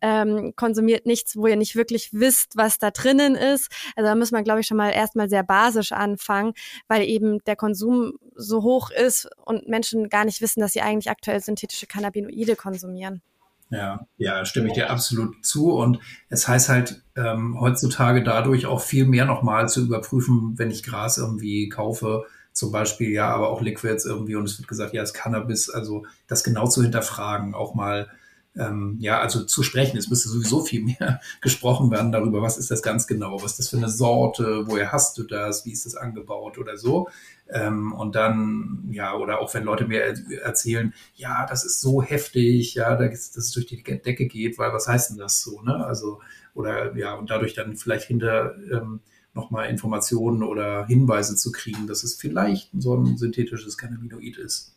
Ähm, 0.00 0.54
konsumiert 0.54 1.06
nichts, 1.06 1.36
wo 1.36 1.48
ihr 1.48 1.56
nicht 1.56 1.74
wirklich 1.74 2.10
wisst, 2.12 2.56
was 2.56 2.78
da 2.78 2.92
drinnen 2.92 3.34
ist. 3.34 3.70
Also 3.96 4.08
da 4.08 4.14
muss 4.14 4.30
man, 4.30 4.44
glaube 4.44 4.60
ich, 4.60 4.68
schon 4.68 4.76
mal 4.76 4.90
erstmal 4.90 5.28
sehr 5.28 5.42
basisch 5.42 5.90
anfangen, 5.90 6.52
weil 6.86 7.02
eben 7.02 7.38
der 7.46 7.56
Konsum 7.56 7.95
so 8.34 8.62
hoch 8.62 8.90
ist 8.90 9.28
und 9.44 9.68
Menschen 9.68 10.08
gar 10.08 10.24
nicht 10.24 10.40
wissen, 10.40 10.60
dass 10.60 10.72
sie 10.72 10.82
eigentlich 10.82 11.10
aktuell 11.10 11.40
synthetische 11.40 11.86
Cannabinoide 11.86 12.56
konsumieren. 12.56 13.22
Ja, 13.70 14.06
ja, 14.16 14.44
stimme 14.44 14.68
ich 14.68 14.74
dir 14.74 14.90
absolut 14.90 15.44
zu. 15.44 15.72
Und 15.72 15.98
es 16.28 16.46
heißt 16.46 16.68
halt 16.68 17.02
ähm, 17.16 17.60
heutzutage 17.60 18.22
dadurch 18.22 18.66
auch 18.66 18.80
viel 18.80 19.06
mehr 19.06 19.24
nochmal 19.24 19.68
zu 19.68 19.84
überprüfen, 19.84 20.54
wenn 20.56 20.70
ich 20.70 20.84
Gras 20.84 21.18
irgendwie 21.18 21.68
kaufe, 21.68 22.24
zum 22.52 22.70
Beispiel, 22.70 23.10
ja, 23.10 23.28
aber 23.28 23.50
auch 23.50 23.60
Liquids 23.60 24.06
irgendwie 24.06 24.36
und 24.36 24.44
es 24.44 24.58
wird 24.58 24.68
gesagt, 24.68 24.94
ja, 24.94 25.02
es 25.02 25.10
ist 25.10 25.14
Cannabis, 25.14 25.68
also 25.68 26.06
das 26.26 26.42
genau 26.42 26.66
zu 26.66 26.82
hinterfragen, 26.82 27.54
auch 27.54 27.74
mal 27.74 28.08
ähm, 28.56 28.96
ja, 29.00 29.20
also 29.20 29.44
zu 29.44 29.62
sprechen. 29.62 29.96
Es 29.98 30.08
müsste 30.08 30.28
sowieso 30.28 30.64
viel 30.64 30.82
mehr 30.82 31.20
gesprochen 31.40 31.90
werden 31.90 32.12
darüber, 32.12 32.42
was 32.42 32.56
ist 32.56 32.70
das 32.70 32.82
ganz 32.82 33.06
genau, 33.06 33.42
was 33.42 33.52
ist 33.52 33.58
das 33.58 33.68
für 33.68 33.76
eine 33.76 33.90
Sorte, 33.90 34.66
woher 34.66 34.92
hast 34.92 35.18
du 35.18 35.24
das, 35.24 35.64
wie 35.66 35.72
ist 35.72 35.86
das 35.86 35.96
angebaut 35.96 36.58
oder 36.58 36.76
so. 36.76 37.08
Ähm, 37.48 37.92
und 37.92 38.14
dann, 38.16 38.88
ja, 38.90 39.14
oder 39.14 39.40
auch 39.40 39.54
wenn 39.54 39.64
Leute 39.64 39.86
mir 39.86 40.02
erzählen, 40.42 40.92
ja, 41.14 41.46
das 41.46 41.64
ist 41.64 41.80
so 41.80 42.02
heftig, 42.02 42.74
ja, 42.74 42.96
dass 42.96 43.36
es 43.36 43.52
durch 43.52 43.66
die 43.66 43.82
Decke 43.82 44.26
geht, 44.26 44.58
weil 44.58 44.72
was 44.72 44.88
heißt 44.88 45.10
denn 45.10 45.18
das 45.18 45.42
so, 45.42 45.62
ne? 45.62 45.84
Also, 45.86 46.20
oder 46.54 46.96
ja, 46.96 47.14
und 47.14 47.30
dadurch 47.30 47.54
dann 47.54 47.76
vielleicht 47.76 48.06
hinter 48.06 48.56
ähm, 48.72 49.00
nochmal 49.34 49.68
Informationen 49.68 50.42
oder 50.42 50.86
Hinweise 50.86 51.36
zu 51.36 51.52
kriegen, 51.52 51.86
dass 51.86 52.02
es 52.02 52.16
vielleicht 52.16 52.70
so 52.76 52.96
ein 52.96 53.16
synthetisches 53.16 53.76
Cannabinoid 53.78 54.38
ist. 54.38 54.74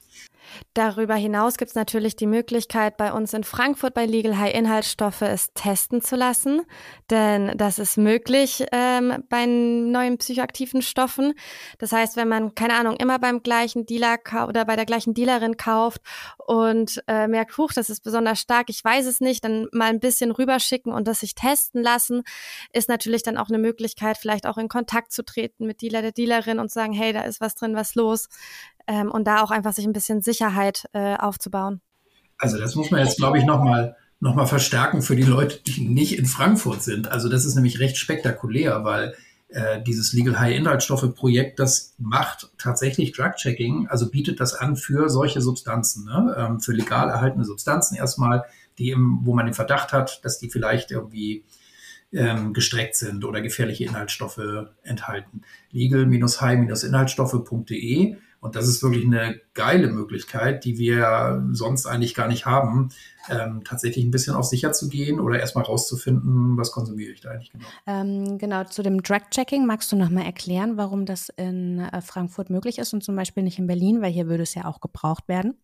Darüber 0.74 1.16
hinaus 1.16 1.58
gibt 1.58 1.70
es 1.70 1.76
natürlich 1.76 2.16
die 2.16 2.28
Möglichkeit, 2.28 2.98
bei 2.98 3.12
uns 3.12 3.34
in 3.34 3.44
Frankfurt 3.44 3.94
bei 3.94 4.06
Legal 4.06 4.38
High 4.38 4.54
Inhaltsstoffe 4.54 5.22
es 5.22 5.54
testen 5.54 6.02
zu 6.02 6.16
lassen. 6.16 6.62
Denn 7.10 7.54
das 7.58 7.80
ist 7.80 7.98
möglich 7.98 8.66
ähm, 8.72 9.24
bei 9.30 9.46
neuen 9.46 10.18
psychoaktiven 10.18 10.82
Stoffen. 10.82 11.34
Das 11.78 11.92
heißt, 11.92 12.16
wenn 12.18 12.28
man, 12.28 12.56
keine 12.56 12.76
Ahnung, 12.76 12.96
immer 12.98 13.20
beim 13.20 13.44
gleichen 13.44 13.86
Dealer 13.86 14.18
oder 14.48 14.66
bei 14.66 14.76
der 14.76 14.86
gleichen 14.86 15.14
Dealerin 15.14 15.58
kauft 15.58 16.02
und 16.38 17.04
äh, 17.08 17.28
merkt, 17.28 17.58
huch, 17.58 17.72
das 17.74 17.90
ist 17.90 18.04
besonders 18.04 18.40
stark, 18.40 18.70
ich 18.70 18.84
weiß 18.84 19.06
es 19.06 19.22
nicht, 19.22 19.44
dann 19.44 19.68
mal 19.72 19.90
ein 19.90 20.00
bisschen 20.00 20.32
rüberschicken 20.32 20.92
und 20.92 21.08
das 21.08 21.22
sich 21.22 21.36
testen 21.36 21.82
lassen, 21.82 22.24
ist 22.74 22.90
natürlich 22.90 23.24
dann 23.24 23.38
auch 23.38 23.50
eine 23.50 23.58
Möglichkeit, 23.58 24.18
vielleicht 24.18 24.46
auch 24.46 24.58
in 24.58 24.68
Kontakt 24.68 25.12
zu 25.12 25.24
treten 25.24 25.66
mit 25.66 25.82
Dealer, 25.82 26.02
der 26.02 26.12
Dealerin 26.12 26.60
und 26.60 26.70
zu 26.70 26.76
sagen, 26.76 26.94
hey, 26.94 27.14
da 27.14 27.22
ist 27.22 27.42
was 27.42 27.56
drin, 27.56 27.76
was 27.76 27.96
los 27.96 28.30
ähm, 28.90 29.10
und 29.12 29.26
da 29.26 29.42
auch 29.42 29.52
einfach 29.52 29.72
sich 29.72 29.86
ein 29.86 29.94
bisschen 29.94 30.22
Sicherheit 30.22 30.90
äh, 30.94 31.16
aufzubauen. 31.16 31.80
Also 32.38 32.58
das 32.58 32.76
muss 32.76 32.92
man 32.92 33.06
jetzt, 33.06 33.18
glaube 33.18 33.38
ich, 33.38 33.46
nochmal 33.46 33.96
noch 34.22 34.36
mal 34.36 34.48
verstärken 34.48 35.02
für 35.02 35.16
die 35.16 35.24
Leute, 35.24 35.62
die 35.64 35.88
nicht 35.88 36.20
in 36.20 36.26
Frankfurt 36.26 36.84
sind. 36.84 37.10
Also 37.10 37.30
das 37.30 37.46
ist 37.46 37.56
nämlich 37.56 37.80
recht 37.80 37.96
spektakulär, 37.96 38.84
weil 38.84 39.16
äh, 39.48 39.82
dieses 39.82 40.12
Legal 40.12 40.38
High 40.40 40.58
Inhaltsstoffe 40.58 41.16
Projekt, 41.16 41.58
das 41.60 41.96
macht 41.98 42.52
tatsächlich 42.58 43.14
Drug 43.14 43.36
Checking, 43.38 43.88
also 43.88 44.10
bietet 44.10 44.42
das 44.42 44.54
an 44.54 44.76
für 44.76 45.08
solche 45.10 45.40
Substanzen, 45.40 46.04
ne? 46.04 46.36
ähm, 46.38 46.60
für 46.60 46.74
legal 46.74 47.10
erhaltene 47.10 47.46
Substanzen 47.46 47.96
erstmal, 47.96 48.44
die 48.78 48.90
im, 48.90 49.22
wo 49.24 49.34
man 49.34 49.46
den 49.46 49.56
Verdacht 49.56 49.94
hat, 49.94 50.20
dass 50.26 50.38
die 50.38 50.50
vielleicht 50.50 50.92
irgendwie 50.92 51.46
ähm, 52.12 52.52
gestreckt 52.54 52.96
sind 52.96 53.24
oder 53.24 53.40
gefährliche 53.40 53.86
Inhaltsstoffe 53.86 54.42
enthalten. 54.84 55.44
Legal-high-inhaltsstoffe.de 55.72 58.18
und 58.42 58.56
das 58.56 58.68
ist 58.68 58.82
wirklich 58.82 59.06
eine 59.06 59.42
geile 59.54 59.88
Möglichkeit, 59.88 60.64
die 60.64 60.78
wir 60.78 61.44
sonst 61.52 61.86
eigentlich 61.86 62.16
gar 62.16 62.28
nicht 62.28 62.46
haben, 62.46 62.90
ähm, 63.30 63.64
tatsächlich 63.66 64.06
ein 64.06 64.12
bisschen 64.12 64.36
auf 64.36 64.46
sicher 64.46 64.72
zu 64.72 64.88
gehen 64.88 65.20
oder 65.20 65.40
erstmal 65.40 65.66
rauszufinden, 65.66 66.58
was 66.58 66.72
konsumiere 66.72 67.12
ich 67.12 67.22
da 67.22 67.32
eigentlich 67.32 67.52
genau. 67.52 67.66
Ähm, 67.86 68.38
genau, 68.38 68.64
zu 68.64 68.82
dem 68.82 69.04
Drug-Checking 69.04 69.66
magst 69.66 69.92
du 69.92 69.98
nochmal 69.98 70.26
erklären, 70.26 70.78
warum 70.78 71.06
das 71.06 71.30
in 71.36 71.80
äh, 71.80 72.02
Frankfurt 72.02 72.50
möglich 72.50 72.80
ist 72.80 72.94
und 72.94 73.04
zum 73.04 73.16
Beispiel 73.16 73.44
nicht 73.44 73.60
in 73.60 73.68
Berlin, 73.68 74.02
weil 74.02 74.12
hier 74.12 74.28
würde 74.28 74.44
es 74.44 74.56
ja 74.56 74.66
auch 74.66 74.80
gebraucht 74.80 75.28
werden. 75.28 75.56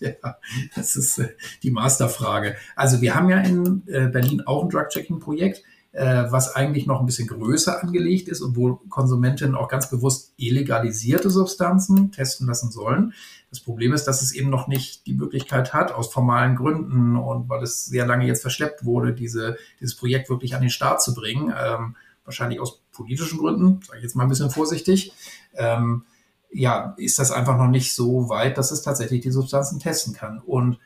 Ja, 0.00 0.36
das 0.74 0.96
ist 0.96 1.18
äh, 1.18 1.28
die 1.62 1.70
Masterfrage. 1.70 2.56
Also 2.74 3.00
wir 3.00 3.14
haben 3.14 3.28
ja 3.28 3.40
in 3.40 3.82
äh, 3.86 4.08
Berlin 4.08 4.42
auch 4.46 4.62
ein 4.62 4.70
Drug-Checking-Projekt 4.70 5.62
was 5.92 6.54
eigentlich 6.54 6.86
noch 6.86 7.00
ein 7.00 7.06
bisschen 7.06 7.26
größer 7.26 7.82
angelegt 7.82 8.28
ist 8.28 8.42
und 8.42 8.56
wo 8.56 8.76
Konsumentinnen 8.88 9.56
auch 9.56 9.68
ganz 9.68 9.90
bewusst 9.90 10.32
illegalisierte 10.36 11.30
Substanzen 11.30 12.12
testen 12.12 12.46
lassen 12.46 12.70
sollen. 12.70 13.12
Das 13.50 13.58
Problem 13.58 13.92
ist, 13.92 14.04
dass 14.04 14.22
es 14.22 14.32
eben 14.32 14.50
noch 14.50 14.68
nicht 14.68 15.06
die 15.08 15.14
Möglichkeit 15.14 15.74
hat, 15.74 15.90
aus 15.90 16.12
formalen 16.12 16.54
Gründen 16.54 17.16
und 17.16 17.48
weil 17.48 17.64
es 17.64 17.86
sehr 17.86 18.06
lange 18.06 18.26
jetzt 18.26 18.42
verschleppt 18.42 18.84
wurde, 18.84 19.12
diese, 19.12 19.56
dieses 19.80 19.96
Projekt 19.96 20.30
wirklich 20.30 20.54
an 20.54 20.60
den 20.60 20.70
Start 20.70 21.02
zu 21.02 21.12
bringen. 21.12 21.52
Ähm, 21.60 21.96
wahrscheinlich 22.24 22.60
aus 22.60 22.82
politischen 22.92 23.38
Gründen, 23.38 23.80
sage 23.84 23.98
ich 23.98 24.04
jetzt 24.04 24.14
mal 24.14 24.22
ein 24.22 24.28
bisschen 24.28 24.50
vorsichtig. 24.50 25.12
Ähm, 25.54 26.04
ja, 26.52 26.94
ist 26.96 27.18
das 27.18 27.32
einfach 27.32 27.56
noch 27.56 27.68
nicht 27.68 27.94
so 27.94 28.28
weit, 28.28 28.58
dass 28.58 28.70
es 28.70 28.82
tatsächlich 28.82 29.22
die 29.22 29.32
Substanzen 29.32 29.80
testen 29.80 30.14
kann. 30.14 30.38
Und 30.38 30.78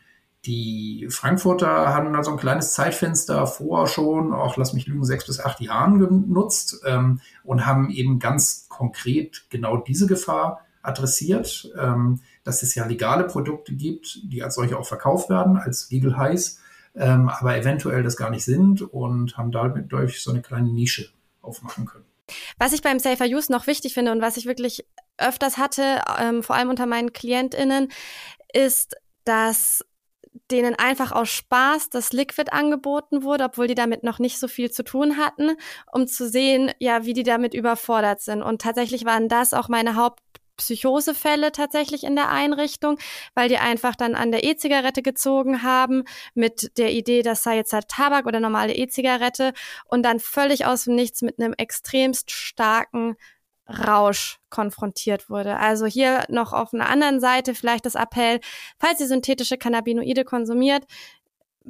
die 0.47 1.09
Frankfurter 1.11 1.69
haben 1.69 2.13
da 2.13 2.23
so 2.23 2.31
ein 2.31 2.37
kleines 2.37 2.73
Zeitfenster 2.73 3.47
vorher 3.47 3.87
schon, 3.87 4.33
auch 4.33 4.57
lass 4.57 4.73
mich 4.73 4.87
lügen, 4.87 5.05
sechs 5.05 5.27
bis 5.27 5.41
acht 5.41 5.61
Jahren 5.61 5.99
genutzt 5.99 6.81
ähm, 6.87 7.21
und 7.43 7.67
haben 7.67 7.91
eben 7.91 8.19
ganz 8.19 8.67
konkret 8.69 9.47
genau 9.51 9.77
diese 9.79 10.07
Gefahr 10.07 10.61
adressiert, 10.83 11.73
ähm, 11.79 12.21
dass 12.45 12.63
es 12.63 12.75
ja 12.75 12.85
legale 12.87 13.25
Produkte 13.25 13.75
gibt, 13.75 14.21
die 14.25 14.43
als 14.43 14.57
solche 14.57 14.79
auch 14.79 14.87
verkauft 14.87 15.31
werden, 15.31 15.57
als 15.57 15.91
Legal 15.91 16.19
Highs, 16.19 16.61
ähm, 16.95 17.29
aber 17.29 17.57
eventuell 17.57 18.03
das 18.03 18.17
gar 18.17 18.31
nicht 18.31 18.45
sind 18.45 18.83
und 18.83 19.37
haben 19.39 19.51
damit 19.51 19.93
durch 19.93 20.23
so 20.23 20.31
eine 20.31 20.43
kleine 20.43 20.71
Nische 20.71 21.09
aufmachen 21.41 21.87
können. 21.87 22.05
Was 22.59 22.73
ich 22.73 22.83
beim 22.83 22.99
Safer 22.99 23.27
Use 23.27 23.51
noch 23.51 23.67
wichtig 23.67 23.95
finde 23.95 24.13
und 24.13 24.21
was 24.21 24.37
ich 24.37 24.47
wirklich 24.47 24.87
öfters 25.19 25.59
hatte, 25.59 26.03
ähm, 26.19 26.43
vor 26.43 26.57
allem 26.57 26.71
unter 26.71 26.87
meinen 26.87 27.13
KlientInnen, 27.13 27.89
ist, 28.53 28.97
dass 29.25 29.85
denen 30.51 30.75
einfach 30.75 31.13
aus 31.13 31.31
Spaß 31.31 31.91
das 31.91 32.13
Liquid 32.13 32.51
angeboten 32.51 33.23
wurde, 33.23 33.45
obwohl 33.45 33.67
die 33.67 33.75
damit 33.75 34.03
noch 34.03 34.19
nicht 34.19 34.39
so 34.39 34.49
viel 34.49 34.71
zu 34.71 34.85
tun 34.85 35.17
hatten, 35.17 35.57
um 35.93 36.07
zu 36.07 36.29
sehen, 36.29 36.73
ja, 36.79 37.05
wie 37.05 37.13
die 37.13 37.23
damit 37.23 37.55
überfordert 37.55 38.21
sind. 38.21 38.43
Und 38.43 38.61
tatsächlich 38.61 39.05
waren 39.05 39.29
das 39.29 39.55
auch 39.55 39.69
meine 39.69 39.95
Hauptpsychosefälle 39.95 41.53
tatsächlich 41.53 42.05
in 42.05 42.17
der 42.17 42.31
Einrichtung, 42.31 42.99
weil 43.35 43.49
die 43.49 43.59
einfach 43.59 43.95
dann 43.95 44.15
an 44.15 44.33
der 44.33 44.45
E-Zigarette 44.45 45.03
gezogen 45.03 45.63
haben 45.63 46.05
mit 46.35 46.77
der 46.79 46.93
Idee, 46.93 47.23
das 47.23 47.43
sei 47.43 47.57
jetzt 47.57 47.73
halt 47.73 47.89
Tabak 47.89 48.27
oder 48.27 48.41
normale 48.41 48.75
E-Zigarette 48.75 49.53
und 49.87 50.03
dann 50.03 50.19
völlig 50.19 50.67
aus 50.67 50.85
dem 50.85 50.97
Nichts 50.97 51.23
mit 51.23 51.39
einem 51.39 51.55
extremst 51.57 52.33
starken 52.33 53.17
Rausch 53.69 54.39
konfrontiert 54.51 55.31
wurde. 55.31 55.57
Also 55.57 55.87
hier 55.87 56.25
noch 56.29 56.53
auf 56.53 56.75
einer 56.75 56.89
anderen 56.89 57.21
Seite 57.21 57.55
vielleicht 57.55 57.87
das 57.87 57.95
Appell, 57.95 58.41
falls 58.79 59.01
ihr 59.01 59.07
synthetische 59.07 59.57
Cannabinoide 59.57 60.25
konsumiert, 60.25 60.85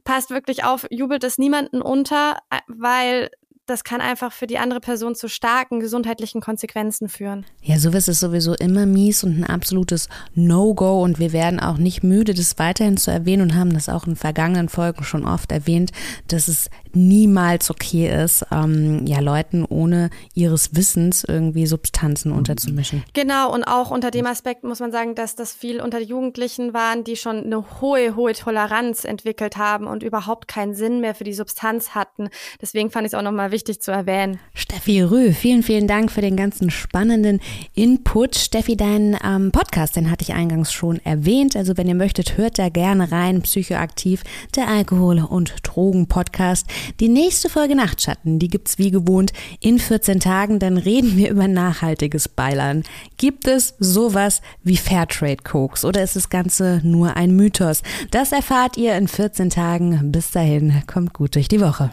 passt 0.03 0.31
wirklich 0.31 0.65
auf, 0.65 0.87
jubelt 0.91 1.23
es 1.23 1.39
niemanden 1.39 1.81
unter, 1.81 2.39
äh, 2.51 2.59
weil 2.67 3.31
das 3.67 3.83
kann 3.83 4.01
einfach 4.01 4.33
für 4.33 4.47
die 4.47 4.59
andere 4.59 4.81
Person 4.81 5.15
zu 5.15 5.29
starken 5.29 5.81
gesundheitlichen 5.81 6.41
Konsequenzen 6.41 7.09
führen. 7.09 7.47
Ja, 7.63 7.79
sowas 7.79 8.09
ist 8.09 8.21
sowieso 8.21 8.55
immer 8.55 8.85
mies 8.85 9.25
und 9.25 9.39
ein 9.39 9.45
absolutes 9.45 10.09
No-Go 10.35 11.03
und 11.03 11.19
wir 11.19 11.33
werden 11.33 11.61
auch 11.61 11.79
nicht 11.79 12.03
müde, 12.03 12.35
das 12.35 12.59
weiterhin 12.59 12.97
zu 12.97 13.11
erwähnen 13.11 13.43
und 13.43 13.55
haben 13.55 13.73
das 13.73 13.89
auch 13.89 14.07
in 14.07 14.17
vergangenen 14.17 14.69
Folgen 14.69 15.05
schon 15.05 15.25
oft 15.25 15.51
erwähnt, 15.51 15.93
dass 16.29 16.49
es 16.49 16.69
niemals 16.93 17.71
okay 17.71 18.23
ist, 18.23 18.45
ähm, 18.53 19.07
ja, 19.07 19.21
Leuten 19.21 19.65
ohne 19.65 20.11
ihres 20.35 20.77
Wissens 20.77 21.25
irgendwie 21.25 21.67
Substanzen 21.67 22.33
unterzumischen. 22.33 23.03
Genau, 23.15 23.53
und 23.53 23.65
auch 23.65 23.91
unter 23.91 24.11
dem 24.11 24.27
Aspekt 24.27 24.65
muss 24.65 24.81
man 24.81 24.93
sagen, 24.93 25.15
dass 25.15 25.35
das 25.35 25.53
viel 25.53 25.81
unter 25.81 26.01
Jugendlichen 26.01 26.75
waren, 26.75 27.03
die 27.05 27.17
schon 27.17 27.45
eine 27.45 27.81
hohe, 27.81 28.15
hohe 28.15 28.35
Toleranz 28.35 29.05
entwickelt 29.05 29.57
haben 29.57 29.87
und 29.87 30.03
überhaupt 30.03 30.49
keinen 30.49 30.75
Sinn 30.75 31.01
mehr 31.01 31.15
für 31.15 31.25
die 31.25 31.35
Substanz 31.35 31.95
hatten. 31.95 32.29
Deswegen 32.61 32.91
fand 32.91 33.07
ich 33.07 33.13
es 33.13 33.19
auch 33.19 33.23
nochmal 33.23 33.51
wichtig 33.55 33.81
zu 33.81 33.93
erwähnen. 33.93 34.41
Steffi 34.53 35.01
Rüh, 35.01 35.33
vielen, 35.33 35.63
vielen 35.63 35.87
Dank 35.87 36.11
für 36.11 36.21
den 36.21 36.37
ganzen 36.37 36.71
spannenden 36.71 37.39
Input. 37.75 38.35
Steffi, 38.35 38.77
dein 38.77 39.17
ähm, 39.25 39.53
Podcast, 39.53 39.95
den 39.95 40.11
hatte 40.11 40.25
ich 40.25 40.35
eingangs 40.35 40.73
schon 40.73 40.99
erwähnt. 41.05 41.55
Also 41.55 41.77
wenn 41.77 41.87
ihr 41.87 41.95
möchtet, 41.95 42.37
hört 42.37 42.59
da 42.59 42.69
gerne 42.69 43.13
rein. 43.13 43.43
Psychoaktiv, 43.43 44.25
der 44.57 44.67
Alkohol- 44.67 45.23
und 45.23 45.55
Drogen-Podcast. 45.63 46.67
Die 46.99 47.09
nächste 47.09 47.49
Folge 47.49 47.77
Nachtschatten, 47.77 48.41
die 48.41 48.49
gibt's 48.49 48.79
wie 48.79 48.91
gewohnt 48.91 49.33
in 49.61 49.79
14 49.79 50.19
Tagen. 50.19 50.59
Dann 50.59 50.77
reden 50.77 51.17
wir 51.17 51.31
über 51.31 51.47
nachhaltiges 51.47 52.29
Beilern. 52.29 52.83
Gibt 53.19 53.47
es 53.47 53.77
sowas 53.79 54.43
wie 54.65 54.77
Fairtrade 54.77 55.45
Cokes 55.45 55.85
oder 55.85 56.03
ist 56.03 56.17
das 56.17 56.29
Ganze 56.29 56.81
nur 56.83 57.17
ein 57.17 57.37
Mythos? 57.37 57.85
Das 58.11 58.33
erfahrt 58.33 58.77
ihr 58.77 58.97
in 58.97 59.07
14 59.07 59.51
Tagen. 59.51 60.11
Bis 60.11 60.33
dahin, 60.33 60.83
kommt 60.89 61.13
gut 61.13 61.37
durch 61.37 61.47
die 61.47 61.61
Woche. 61.61 61.93